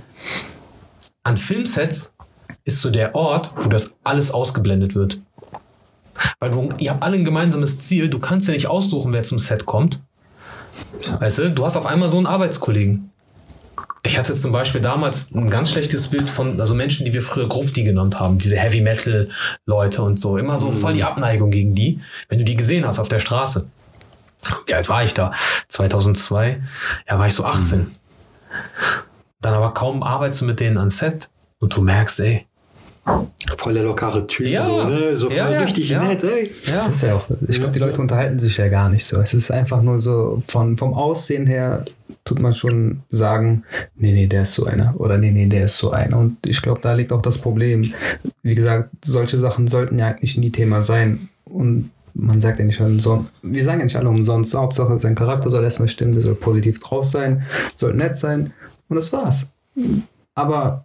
[1.22, 2.14] An Filmsets
[2.64, 5.20] ist so der Ort, wo das alles ausgeblendet wird.
[6.38, 9.38] Weil du, ihr habt alle ein gemeinsames Ziel, du kannst ja nicht aussuchen, wer zum
[9.38, 10.00] Set kommt.
[11.18, 13.10] Weißt du, du hast auf einmal so einen Arbeitskollegen.
[14.02, 17.48] Ich hatte zum Beispiel damals ein ganz schlechtes Bild von also Menschen, die wir früher
[17.48, 19.28] Grufti genannt haben, diese Heavy Metal
[19.66, 20.38] Leute und so.
[20.38, 23.68] Immer so voll die Abneigung gegen die, wenn du die gesehen hast auf der Straße.
[24.66, 25.32] Wie alt war ich da?
[25.68, 26.62] 2002?
[27.08, 27.88] Ja, war ich so 18.
[29.42, 32.46] Dann aber kaum arbeitest du mit denen an Set und du merkst, ey,
[33.56, 34.64] Voll der lockere Typ, Ja.
[34.64, 35.14] so, ne?
[35.16, 36.02] so Ja, voll ja, richtig ja.
[36.04, 36.50] nett, ey.
[36.66, 39.20] ja, Das ist ja auch, ich glaube, die Leute unterhalten sich ja gar nicht so.
[39.20, 41.84] Es ist einfach nur so, von, vom Aussehen her
[42.24, 43.64] tut man schon sagen,
[43.96, 44.94] nee, nee, der ist so einer.
[44.98, 46.18] Oder nee, nee, der ist so einer.
[46.18, 47.92] Und ich glaube, da liegt auch das Problem.
[48.42, 51.28] Wie gesagt, solche Sachen sollten ja eigentlich nie Thema sein.
[51.44, 55.48] Und man sagt ja nicht umsonst, wir sagen ja nicht alle umsonst, Hauptsache sein Charakter
[55.48, 57.44] soll erstmal stimmen, der soll positiv drauf sein,
[57.76, 58.52] soll nett sein.
[58.88, 59.52] Und das war's.
[60.34, 60.84] Aber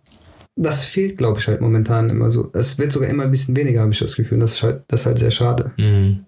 [0.55, 2.49] das fehlt, glaube ich, halt momentan immer so.
[2.53, 4.39] Es wird sogar immer ein bisschen weniger, habe ich das Gefühl.
[4.39, 5.71] Das ist halt, das ist halt sehr schade.
[5.77, 6.25] Mhm.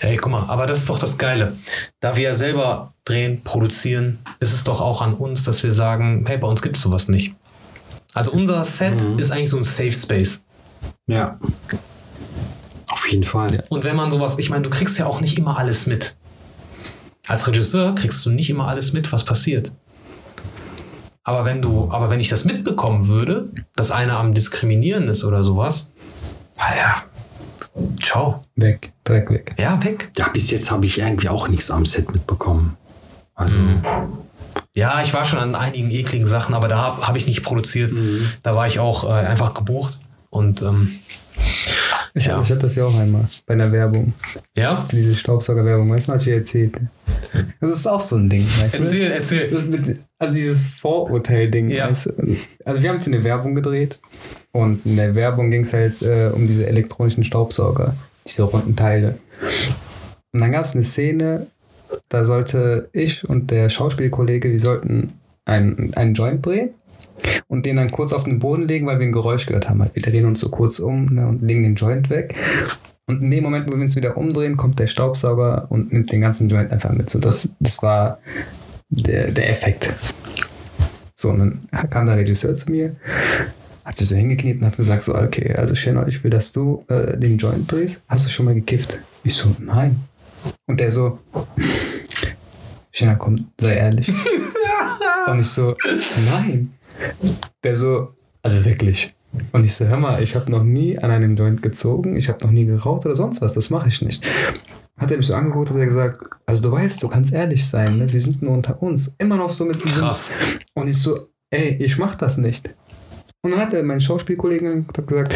[0.00, 1.54] Ey, guck mal, aber das ist doch das Geile.
[2.00, 6.24] Da wir ja selber drehen, produzieren, ist es doch auch an uns, dass wir sagen,
[6.26, 7.34] hey, bei uns gibt es sowas nicht.
[8.14, 10.44] Also unser Set ist eigentlich so ein Safe Space.
[11.06, 11.38] Ja.
[12.88, 13.64] Auf jeden Fall.
[13.68, 16.16] Und wenn man sowas, ich meine, du kriegst ja auch nicht immer alles mit.
[17.28, 19.70] Als Regisseur kriegst du nicht immer alles mit, was passiert.
[21.30, 25.44] Aber wenn du, aber wenn ich das mitbekommen würde, dass einer am Diskriminieren ist oder
[25.44, 25.92] sowas,
[26.58, 27.04] naja,
[28.02, 28.44] ciao.
[28.56, 29.54] Weg, Dreck weg.
[29.56, 30.10] Ja, weg.
[30.16, 32.76] Ja, bis jetzt habe ich irgendwie auch nichts am Set mitbekommen.
[33.36, 33.54] Also,
[34.74, 37.92] Ja, ich war schon an einigen ekligen Sachen, aber da habe hab ich nicht produziert.
[38.42, 40.00] Da war ich auch äh, einfach gebucht.
[40.30, 40.98] Und ähm,
[42.14, 42.40] Ich, Ja.
[42.40, 44.12] ich hatte das ja auch einmal bei einer Werbung.
[44.56, 46.74] ja, Diese Staubsaugerwerbung, weißt du, hatte ich erzählt.
[47.60, 48.82] Das ist auch so ein Ding, weißt du?
[48.84, 49.68] erzähl, erzähl.
[49.68, 51.88] Mit, also dieses Vorurteil-Ding, Ja.
[51.90, 52.36] weißt du?
[52.64, 54.00] Also wir haben für eine Werbung gedreht
[54.52, 57.94] und in der Werbung ging es halt äh, um diese elektronischen Staubsauger,
[58.26, 59.18] diese runden Teile.
[60.32, 61.46] Und dann gab es eine Szene,
[62.08, 66.70] da sollte ich und der Schauspielkollege, wir sollten einen, einen Joint drehen
[67.48, 69.80] und den dann kurz auf den Boden legen, weil wir ein Geräusch gehört haben.
[69.82, 72.34] Halt, Wir drehen uns so kurz um ne, und legen den Joint weg.
[73.06, 76.20] Und in dem Moment, wo wir uns wieder umdrehen, kommt der Staubsauger und nimmt den
[76.20, 77.10] ganzen Joint einfach mit.
[77.10, 78.18] So, das, das war
[78.88, 79.92] der, der Effekt.
[81.14, 81.38] So, und
[81.70, 82.94] dann kam der Regisseur zu mir,
[83.84, 86.84] hat sich so hingekniet und hat gesagt: So, okay, also Shannon, ich will, dass du
[86.88, 88.04] äh, den Joint drehst.
[88.08, 89.00] Hast du schon mal gekifft?
[89.24, 89.96] Ich so, nein.
[90.66, 91.18] Und der so,
[92.92, 94.08] Shannon, komm, sei ehrlich.
[95.26, 95.76] und ich so,
[96.30, 96.72] nein.
[97.64, 99.14] Der so, also wirklich.
[99.52, 102.44] Und ich so, hör mal, ich habe noch nie an einem Joint gezogen, ich habe
[102.44, 104.24] noch nie geraucht oder sonst was, das mache ich nicht.
[104.96, 107.98] Hat er mich so angeguckt, hat er gesagt, also du weißt, du kannst ehrlich sein,
[107.98, 108.12] ne?
[108.12, 109.14] wir sind nur unter uns.
[109.18, 110.02] Immer noch so mit diesem.
[110.02, 110.32] Krass.
[110.74, 112.70] Und ich so, ey, ich mach das nicht.
[113.42, 115.34] Und dann hat er meinen Schauspielkollegen angeguckt und gesagt,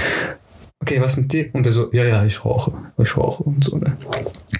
[0.80, 1.48] okay, was mit dir?
[1.54, 3.78] Und der so, ja, ja, ich rauche, ich rauche und so.
[3.78, 3.96] Ne?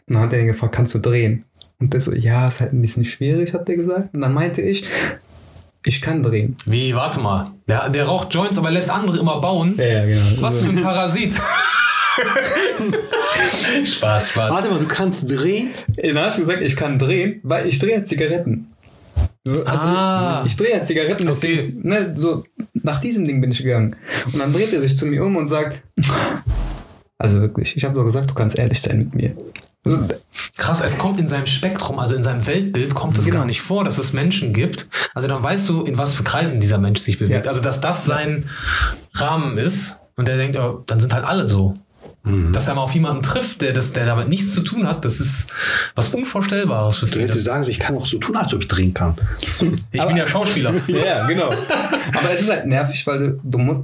[0.07, 1.45] Und dann hat er ihn gefragt, kannst du drehen?
[1.81, 4.14] Und der so, ja, ist halt ein bisschen schwierig, hat der gesagt.
[4.14, 4.88] Und dann meinte ich,
[5.85, 6.57] ich kann drehen.
[6.66, 7.53] Wie, warte mal.
[7.68, 9.77] Der, der raucht Joints, aber lässt andere immer bauen.
[9.79, 10.20] Ja, ja, genau.
[10.40, 10.66] Was So.
[10.70, 11.35] für ein Parasit.
[13.85, 14.51] Spaß, Spaß.
[14.51, 15.70] warte mal, du kannst drehen?
[15.97, 18.68] Dann habe ich gesagt, ich kann drehen, weil ich drehe ja Zigaretten.
[19.44, 20.42] So, also Ah.
[20.47, 23.97] ich drehe ja Zigaretten, deswegen, ne, so nach diesem Ding bin ich gegangen.
[24.33, 25.83] Und dann dreht er sich zu mir um und sagt,
[27.18, 29.37] also wirklich, ich habe so gesagt, du kannst ehrlich sein mit mir.
[30.57, 33.38] Krass, es kommt in seinem Spektrum, also in seinem Weltbild, kommt es Genau.
[33.38, 34.87] gar nicht vor, dass es Menschen gibt.
[35.14, 37.44] Also dann weißt du, in was für Kreisen dieser Mensch sich bewegt.
[37.44, 37.51] Ja.
[37.51, 38.49] Also dass das sein
[39.14, 41.75] Rahmen ist und der denkt, oh, dann sind halt alle so.
[42.53, 45.20] Dass er mal auf jemanden trifft, der, das, der damit nichts zu tun hat, das
[45.20, 45.51] ist
[45.94, 47.25] was Unvorstellbares für Du viele.
[47.27, 49.14] hättest sagen, ich kann auch so tun, als ob ich drehen kann.
[49.92, 50.73] Ich bin ja Schauspieler.
[50.88, 51.49] Ja, genau.
[51.51, 53.81] Aber es ist halt nervig, weil du, du musst.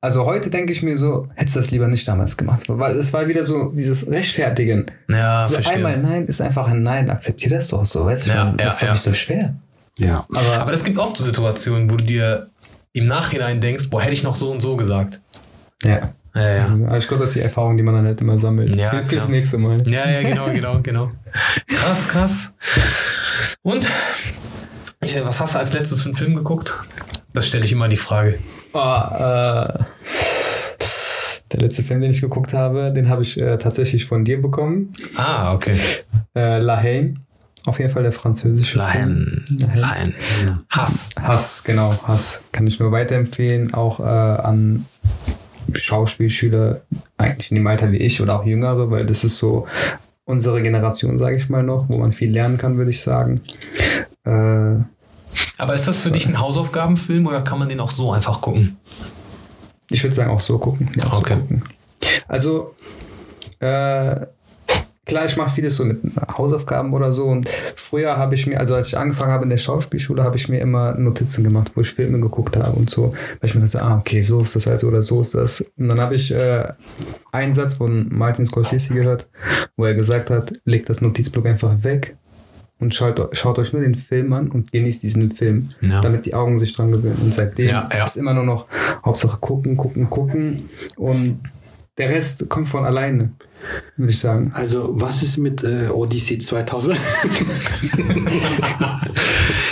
[0.00, 2.64] Also heute denke ich mir so, hättest du das lieber nicht damals gemacht.
[2.68, 4.90] Weil es war wieder so dieses Rechtfertigen.
[5.08, 5.74] Ja, so verstehe.
[5.76, 7.10] einmal Nein ist einfach ein Nein.
[7.10, 8.30] Akzeptier das doch so, weißt du?
[8.30, 9.54] Ja, das ist ja, doch nicht so schwer.
[9.98, 10.24] Ja.
[10.32, 12.48] Aber, Aber es gibt oft so Situationen, wo du dir
[12.92, 15.20] im Nachhinein denkst, boah, hätte ich noch so und so gesagt.
[15.84, 16.12] ja.
[16.34, 16.66] Ja, ja.
[16.86, 18.76] Aber ich glaube, das ist die Erfahrung, die man dann halt immer sammelt.
[18.76, 19.76] Ja, Für, fürs nächste Mal.
[19.86, 21.10] Ja, ja, genau, genau, genau.
[21.68, 22.54] Krass, krass.
[23.62, 23.88] Und
[25.00, 26.74] ich, was hast du als letztes für einen Film geguckt?
[27.32, 28.38] Das stelle ich immer die Frage.
[28.72, 29.84] Oh, äh,
[31.68, 34.92] letzte Film, den ich geguckt habe, den habe ich äh, tatsächlich von dir bekommen.
[35.16, 35.78] Ah, okay.
[36.34, 37.16] Äh, La Haine.
[37.64, 39.44] Auf jeden Fall der französische Lion.
[39.46, 39.70] Film.
[39.74, 40.14] La Haine.
[40.42, 40.60] Lion.
[40.70, 41.10] Hass.
[41.20, 42.44] Hass, genau, Hass.
[42.52, 44.86] Kann ich nur weiterempfehlen, auch äh, an
[45.74, 46.80] Schauspielschüler,
[47.18, 49.66] eigentlich in dem Alter wie ich oder auch Jüngere, weil das ist so
[50.24, 53.42] unsere Generation, sage ich mal noch, wo man viel lernen kann, würde ich sagen.
[54.24, 54.30] Äh,
[55.58, 58.78] Aber ist das für dich ein Hausaufgabenfilm oder kann man den auch so einfach gucken?
[59.90, 60.90] Ich würde sagen, auch so gucken.
[60.96, 61.34] Ja, Okay.
[61.34, 61.62] so gucken.
[62.28, 62.74] Also,
[63.60, 64.26] äh,
[65.06, 66.00] klar, ich mache vieles so mit
[66.36, 67.26] Hausaufgaben oder so.
[67.26, 70.48] Und früher habe ich mir, also als ich angefangen habe in der Schauspielschule, habe ich
[70.48, 73.14] mir immer Notizen gemacht, wo ich Filme geguckt habe und so.
[73.40, 75.64] Weil ich mir dachte, ah, okay, so ist das also oder so ist das.
[75.78, 76.68] Und dann habe ich äh,
[77.32, 79.26] einen Satz von Martin Scorsese gehört,
[79.76, 82.16] wo er gesagt hat, legt das Notizblock einfach weg
[82.80, 86.00] und schaut, schaut euch nur den Film an und genießt diesen Film, Ja.
[86.00, 87.18] damit die Augen sich dran gewöhnen.
[87.22, 88.04] Und seitdem Ja, ja.
[88.04, 88.66] ist immer nur noch
[89.04, 91.40] Hauptsache gucken, gucken, gucken und
[91.96, 93.32] der Rest kommt von alleine,
[93.96, 94.52] würde ich sagen.
[94.54, 96.96] Also, was ist mit äh, Odyssey 2000?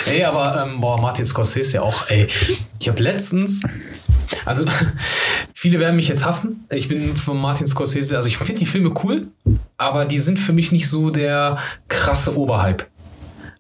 [0.07, 2.29] Ey, aber ähm, boah, Martin Scorsese ja auch, ey.
[2.81, 3.61] Ich habe letztens,
[4.45, 4.65] also
[5.55, 6.65] viele werden mich jetzt hassen.
[6.71, 9.29] Ich bin von Martin Scorsese, also ich finde die Filme cool,
[9.77, 12.85] aber die sind für mich nicht so der krasse Oberhype.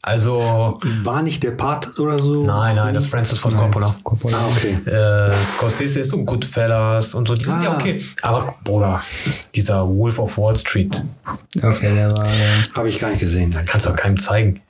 [0.06, 2.44] Also, War nicht der Part oder so?
[2.44, 3.92] nein, nein, das ist Francis Ford Coppola.
[4.04, 4.38] Coppola.
[4.38, 4.78] Ah, okay.
[4.88, 7.74] Äh, Scorsese ist so Goodfellas und so, die sind ja Ah.
[7.74, 8.00] okay.
[8.22, 9.02] Aber, Bruder,
[9.54, 11.02] dieser Wolf of Wall Street,
[11.60, 12.24] Okay, der war.
[12.24, 12.28] Äh,
[12.74, 13.52] Habe ich gar nicht gesehen.
[13.56, 13.66] Alter.
[13.70, 14.60] kannst du auch keinem zeigen.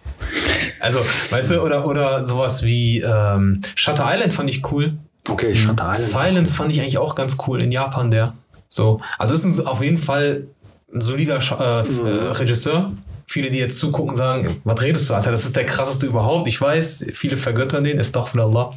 [0.81, 4.95] Also, weißt du, oder, oder sowas wie ähm, Shutter Island fand ich cool.
[5.29, 5.99] Okay, Shutter Island.
[6.29, 8.33] Silence fand ich eigentlich auch ganz cool in Japan, der.
[8.69, 10.47] So, also ist ein, auf jeden Fall
[10.95, 12.93] ein solider Scha- äh, f- äh, Regisseur.
[13.29, 15.31] Viele, die jetzt zugucken, sagen, was redest du, Alter?
[15.33, 16.47] Das ist der krasseste überhaupt.
[16.49, 18.73] Ich weiß, viele vergöttern den, ist doch Allah.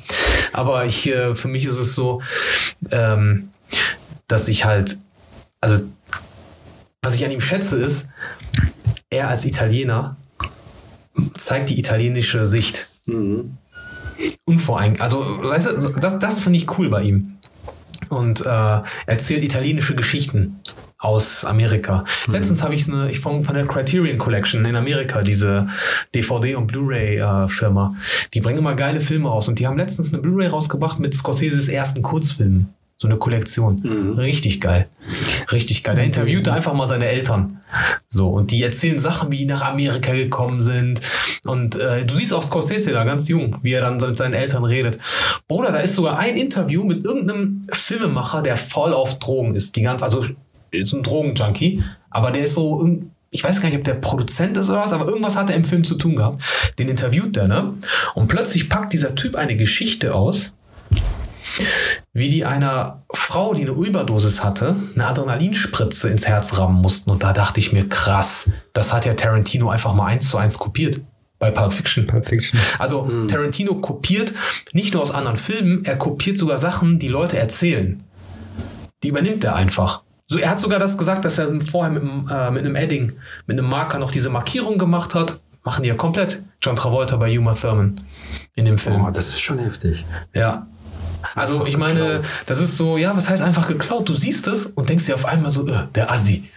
[0.53, 2.21] Aber ich, äh, für mich ist es so,
[2.91, 3.49] ähm,
[4.27, 4.97] dass ich halt,
[5.61, 5.83] also,
[7.01, 8.09] was ich an ihm schätze, ist,
[9.09, 10.17] er als Italiener
[11.37, 13.57] zeigt die italienische Sicht Mhm.
[14.45, 14.99] unvorein.
[15.01, 17.38] Also, weißt du, das, das finde ich cool bei ihm.
[18.09, 20.59] Und äh, erzählt italienische Geschichten
[20.97, 22.03] aus Amerika.
[22.27, 25.69] Letztens habe ich eine, ich von, von der Criterion Collection in Amerika, diese
[26.13, 27.95] DVD- und Blu-ray-Firma.
[28.33, 29.47] die bringen immer geile Filme raus.
[29.47, 32.73] Und die haben letztens eine Blu-ray rausgebracht mit Scorseses ersten Kurzfilmen.
[33.01, 33.79] So eine Kollektion.
[34.17, 34.89] Richtig geil.
[35.53, 35.95] Richtig geil.
[35.95, 37.61] Der interviewte einfach mal seine Eltern.
[38.09, 40.99] So, und die erzählen Sachen, wie die nach Amerika gekommen sind.
[41.45, 44.65] Und äh, du siehst auch Scorsese da ganz jung, wie er dann mit seinen Eltern
[44.65, 44.99] redet.
[45.47, 49.77] Bruder, da ist sogar ein Interview mit irgendeinem Filmemacher, der voll auf Drogen ist.
[49.77, 50.25] Die ganz, also
[50.71, 52.85] ist ein Drogenjunkie, aber der ist so,
[53.31, 55.63] ich weiß gar nicht, ob der Produzent ist oder was, aber irgendwas hat er im
[55.63, 56.43] Film zu tun gehabt.
[56.77, 57.75] Den interviewt der, ne?
[58.15, 60.51] Und plötzlich packt dieser Typ eine Geschichte aus,
[62.13, 67.09] wie die einer Frau, die eine Überdosis hatte, eine Adrenalinspritze ins Herz rammen mussten.
[67.09, 70.57] Und da dachte ich mir, krass, das hat ja Tarantino einfach mal eins zu eins
[70.57, 71.01] kopiert.
[71.39, 72.05] Bei Pulp Fiction.
[72.05, 72.59] Pulp Fiction.
[72.79, 74.33] Also Tarantino kopiert
[74.73, 78.03] nicht nur aus anderen Filmen, er kopiert sogar Sachen, die Leute erzählen.
[79.03, 80.01] Die übernimmt er einfach.
[80.27, 83.13] So, er hat sogar das gesagt, dass er vorher mit, einem, äh, mit einem Edding,
[83.47, 85.39] mit einem Marker noch diese Markierung gemacht hat.
[85.63, 86.43] Machen die ja komplett.
[86.61, 88.01] John Travolta bei Uma Thurman
[88.55, 89.01] in dem Film.
[89.01, 90.05] Oh, das ist schon heftig.
[90.33, 90.67] Ja.
[91.35, 94.07] Also ich meine, das ist so, ja, was heißt einfach geklaut?
[94.07, 96.49] Du siehst es und denkst dir auf einmal so, äh, der Assi.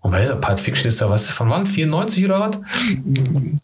[0.00, 1.66] Und bei dieser Pulp Fiction ist da was, von wann?
[1.66, 2.60] 94 oder was?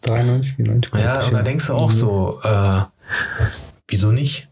[0.02, 0.92] 93, 94.
[0.94, 2.82] Ja, und da denkst du auch so, äh,
[3.88, 4.48] wieso nicht?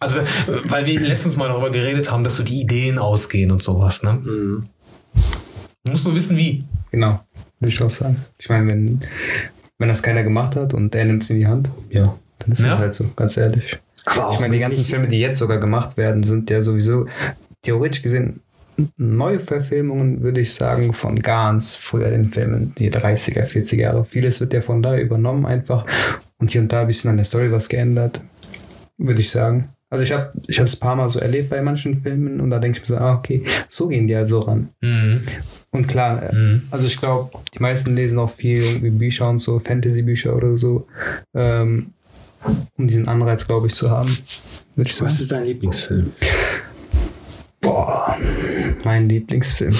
[0.00, 0.24] Also, äh,
[0.64, 4.12] weil wir letztens mal darüber geredet haben, dass so die Ideen ausgehen und sowas, ne?
[4.12, 4.68] Mhm.
[5.84, 6.64] Du musst nur wissen, wie.
[6.90, 7.20] Genau,
[7.60, 8.22] würde ich auch sagen.
[8.38, 9.00] Ich meine, wenn,
[9.78, 12.60] wenn das keiner gemacht hat und er nimmt es in die Hand, ja, dann ist
[12.60, 12.78] es Ja.
[12.78, 13.78] halt so, ganz ehrlich.
[14.16, 17.06] Aber Ich meine, die ganzen Filme, die jetzt sogar gemacht werden, sind ja sowieso
[17.62, 18.40] theoretisch gesehen
[18.96, 24.04] neue Verfilmungen würde ich sagen von ganz früher den Filmen, die 30er, 40er Jahre.
[24.04, 25.84] Vieles wird ja von da übernommen einfach
[26.38, 28.20] und hier und da ein bisschen an der Story was geändert,
[28.96, 29.70] würde ich sagen.
[29.90, 32.58] Also ich habe ich es ein paar Mal so erlebt bei manchen Filmen und da
[32.58, 34.68] denke ich mir so, ah, okay, so gehen die halt so ran.
[34.80, 35.22] Mhm.
[35.70, 36.62] Und klar, äh, Mhm.
[36.70, 40.86] also ich glaube, die meisten lesen auch viel irgendwie Bücher und so, Fantasy-Bücher oder so,
[41.34, 41.94] ähm,
[42.76, 44.16] um diesen Anreiz, glaube ich, zu haben.
[44.76, 45.10] Würde ich sagen.
[45.10, 46.12] Was ist dein Lieblingsfilm?
[47.60, 48.16] Boah,
[48.84, 49.74] mein Lieblingsfilm.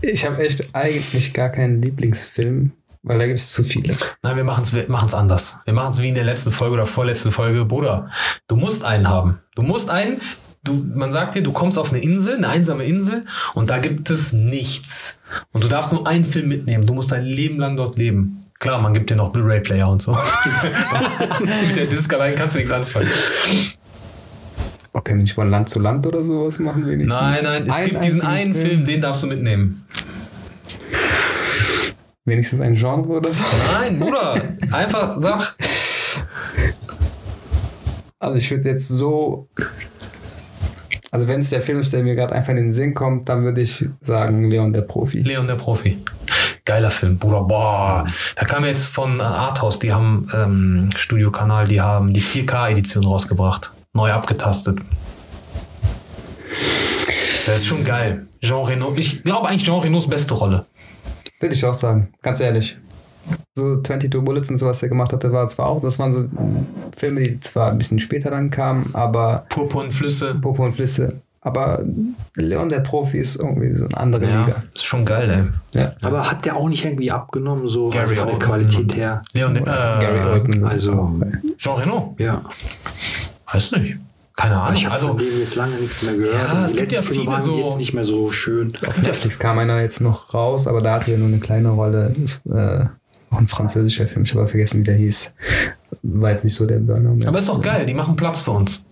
[0.00, 3.94] Ich habe echt eigentlich gar keinen Lieblingsfilm, weil da gibt es zu viele.
[4.22, 5.56] Nein, wir machen es anders.
[5.64, 7.64] Wir machen es wie in der letzten Folge oder vorletzten Folge.
[7.64, 8.10] Bruder,
[8.46, 9.38] du musst einen haben.
[9.54, 10.20] Du musst einen.
[10.64, 14.10] Du, man sagt dir, du kommst auf eine Insel, eine einsame Insel, und da gibt
[14.10, 15.20] es nichts.
[15.52, 16.84] Und du darfst nur einen Film mitnehmen.
[16.84, 18.37] Du musst dein Leben lang dort leben.
[18.60, 20.18] Klar, man gibt dir noch Blu-ray-Player und so.
[21.40, 23.08] Mit der Disc allein kannst du nichts anfangen.
[24.92, 27.14] Okay, ich von Land zu Land oder sowas machen wenigstens.
[27.14, 29.86] Nein, nein, es gibt diesen einen Film, den darfst du mitnehmen.
[32.24, 33.44] Wenigstens ein Genre oder so.
[33.78, 34.42] Nein, Bruder,
[34.72, 35.54] einfach sag.
[38.18, 39.48] Also ich würde jetzt so.
[41.12, 43.44] Also wenn es der Film ist, der mir gerade einfach in den Sinn kommt, dann
[43.44, 45.20] würde ich sagen Leon der Profi.
[45.20, 45.98] Leon der Profi.
[46.68, 47.44] Geiler Film, Bruder.
[47.44, 48.06] Boah.
[48.36, 53.72] Da kam jetzt von äh, Arthouse, die haben ähm, Studiokanal, die haben die 4K-Edition rausgebracht.
[53.94, 54.78] Neu abgetastet.
[57.46, 58.26] Das ist schon geil.
[58.42, 58.92] Jean Reno.
[58.96, 60.66] Ich glaube eigentlich Jean Renaults beste Rolle.
[61.40, 62.76] Würde ich auch sagen, ganz ehrlich.
[63.54, 66.28] So 22 Bullets und sowas, der gemacht hatte, war zwar auch, das waren so
[66.94, 70.34] Filme, die zwar ein bisschen später dann kamen, aber Purpurn Flüsse.
[70.34, 71.22] Popo und Flüsse.
[71.40, 71.84] Aber
[72.34, 74.62] Leon der Profi ist irgendwie so eine andere Ja, Liga.
[74.74, 75.80] ist schon geil, ey.
[75.80, 75.92] Ja.
[76.02, 78.38] Aber hat der auch nicht irgendwie abgenommen, so Gary von der.
[78.38, 79.22] Qualität her?
[79.32, 80.64] Leon, äh, Gary Oldman.
[80.64, 81.14] also-
[81.56, 82.18] Jean Renault.
[82.18, 82.42] Ja.
[83.52, 83.96] Weiß nicht.
[84.36, 84.76] Keine Ahnung.
[84.76, 86.34] ich habe Also, von dem jetzt lange nichts mehr gehört.
[86.52, 88.72] Ja, es die gibt ja viele waren so- jetzt nicht mehr so schön.
[88.74, 91.38] es gibt ja Netflix kam einer jetzt noch raus, aber da hatte er nur eine
[91.38, 92.14] kleine Rolle.
[92.16, 92.86] Das, äh,
[93.30, 95.34] auch ein französischer Film, ich habe aber vergessen, wie der hieß.
[96.02, 97.10] War jetzt nicht so der Burner.
[97.10, 97.28] mehr.
[97.28, 98.84] aber ist doch geil, die machen Platz für uns.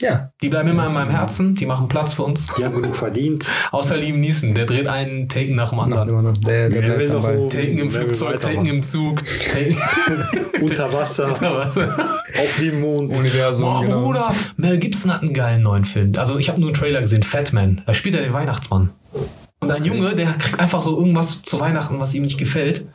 [0.00, 2.48] Ja, Die bleiben immer in meinem Herzen, die machen Platz für uns.
[2.56, 3.46] Die haben genug verdient.
[3.70, 6.34] Außer Liam Neeson, der dreht einen Taken nach dem anderen.
[6.40, 7.50] Der, der Wer will noch oben?
[7.50, 9.76] Taken im Flugzeug, Taken im Zug, Taken
[10.60, 13.16] Unter Wasser, auf dem Mond.
[13.16, 14.00] Universum, Boah, genau.
[14.02, 16.12] Bruder, Mel Gibson hat einen geilen neuen Film.
[16.16, 17.82] Also ich habe nur einen Trailer gesehen, Fat Man.
[17.86, 18.90] Da spielt er den Weihnachtsmann.
[19.62, 22.86] Und ein Junge, der kriegt einfach so irgendwas zu Weihnachten, was ihm nicht gefällt.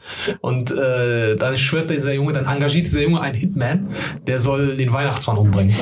[0.42, 3.90] Und äh, dann schwört dieser Junge, dann engagiert dieser Junge einen Hitman,
[4.26, 5.76] der soll den Weihnachtsmann umbringen.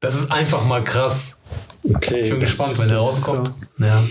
[0.00, 1.38] Das ist einfach mal krass.
[1.94, 3.52] Okay, Ich bin gespannt, wenn der rauskommt.
[3.78, 3.84] so.
[3.84, 4.04] Ja.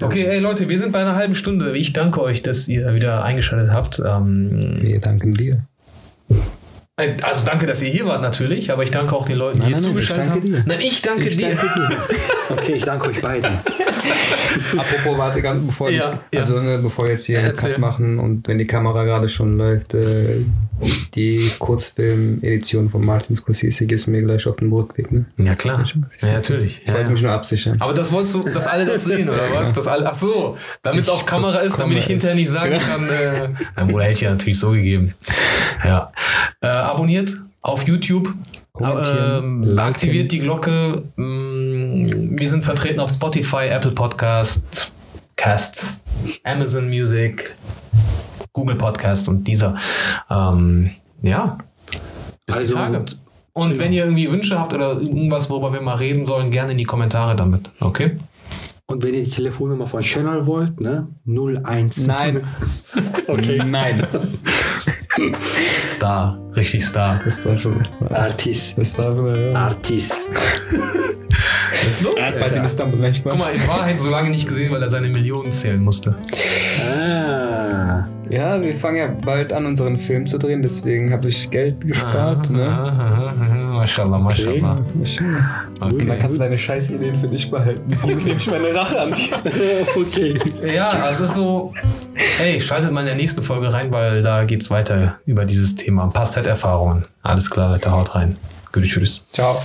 [0.00, 1.76] Okay, ey Leute, wir sind bei einer halben Stunde.
[1.76, 4.00] Ich danke euch, dass ihr wieder eingeschaltet habt.
[4.04, 5.64] Ähm, Wir danken dir.
[6.96, 9.60] Äh, also danke, dass ihr hier wart natürlich, aber ich danke auch den Leuten, die
[9.62, 10.46] Nein, hier nein, zugeschaltet danke haben.
[10.52, 10.62] dir.
[10.66, 11.48] Nein, ich danke Ich dir.
[11.54, 11.98] danke dir.
[12.50, 13.58] Okay, ich danke euch beiden.
[14.76, 16.40] Apropos, warte ganz bevor, Ja, ja.
[16.40, 17.72] also ne, bevor wir jetzt hier einen Erzähl.
[17.72, 20.40] Cut machen und wenn die Kamera gerade schon läuft, äh,
[21.14, 25.24] die Kurzfilm-Edition von Martin Scorsese gibst du mir gleich auf den Rückweg, ne?
[25.38, 25.84] Ja, klar.
[26.20, 26.82] Ja, natürlich.
[26.82, 27.76] Ich Ja, wollte mich nur absichern.
[27.80, 29.72] Aber das wolltest du, dass alle das sehen, oder was?
[29.72, 33.04] Dass alle, ach so, damit es auf Kamera ist, damit ich hinterher nicht sagen kann,
[33.08, 35.14] äh, na, Bruder, hätte ich ja natürlich so gegeben.
[35.84, 36.12] Ja.
[36.64, 38.32] Äh, abonniert auf YouTube.
[38.80, 41.02] Ähm, aktiviert die Glocke.
[41.16, 44.90] Mm, Wir sind vertreten auf Spotify, Apple Podcast,
[45.36, 46.02] Casts,
[46.42, 47.54] Amazon Music,
[48.54, 49.76] Google Podcast und dieser.
[50.30, 50.90] Ähm,
[51.22, 51.58] ja.
[52.46, 52.98] Bis die Also, Tage.
[52.98, 53.18] und-
[53.52, 56.78] Und wenn ihr irgendwie Wünsche habt oder irgendwas, worüber wir mal reden sollen, gerne in
[56.78, 57.70] die Kommentare damit.
[57.80, 58.16] Okay?
[58.86, 61.06] Und wenn ihr die Telefonnummer von Channel wollt, ne?
[61.26, 62.06] 01.
[62.06, 62.42] Nein.
[63.28, 63.62] Okay.
[63.64, 64.06] Nein.
[65.82, 66.38] Star.
[66.56, 67.20] Richtig Star.
[67.24, 67.86] Das war schon.
[68.10, 68.74] Artis.
[68.76, 69.52] Das war schon.
[69.52, 69.58] Ja.
[69.58, 70.20] Artis.
[70.70, 72.14] Was ist los?
[72.14, 72.64] Bald in Alter?
[72.64, 73.32] Istanbul, nein, Spaß.
[73.32, 76.14] Guck mal, in Wahrheit so lange nicht gesehen, weil er seine Millionen zählen musste.
[76.80, 78.08] Ah.
[78.30, 82.50] Ja, wir fangen ja bald an, unseren Film zu drehen, deswegen habe ich Geld gespart.
[82.50, 82.66] ne?
[82.66, 83.72] Aha, aha, aha.
[83.74, 84.78] Mashallah, mashallah.
[85.02, 85.20] Ich,
[85.80, 86.06] Okay.
[86.06, 87.92] Dann kannst du deine Scheißideen für dich behalten.
[88.04, 89.36] Hier nehme ich meine Rache an dir.
[89.96, 90.38] okay.
[90.72, 91.74] Ja, also es ist so,
[92.40, 96.04] ey, schaltet mal in der nächsten Folge rein, weil da geht's weiter über dieses Thema.
[96.04, 97.04] Ein paar Set-Erfahrungen.
[97.22, 98.36] Alles klar, Leute, haut rein.
[98.72, 99.20] Gute Tschüss.
[99.32, 99.56] Ciao.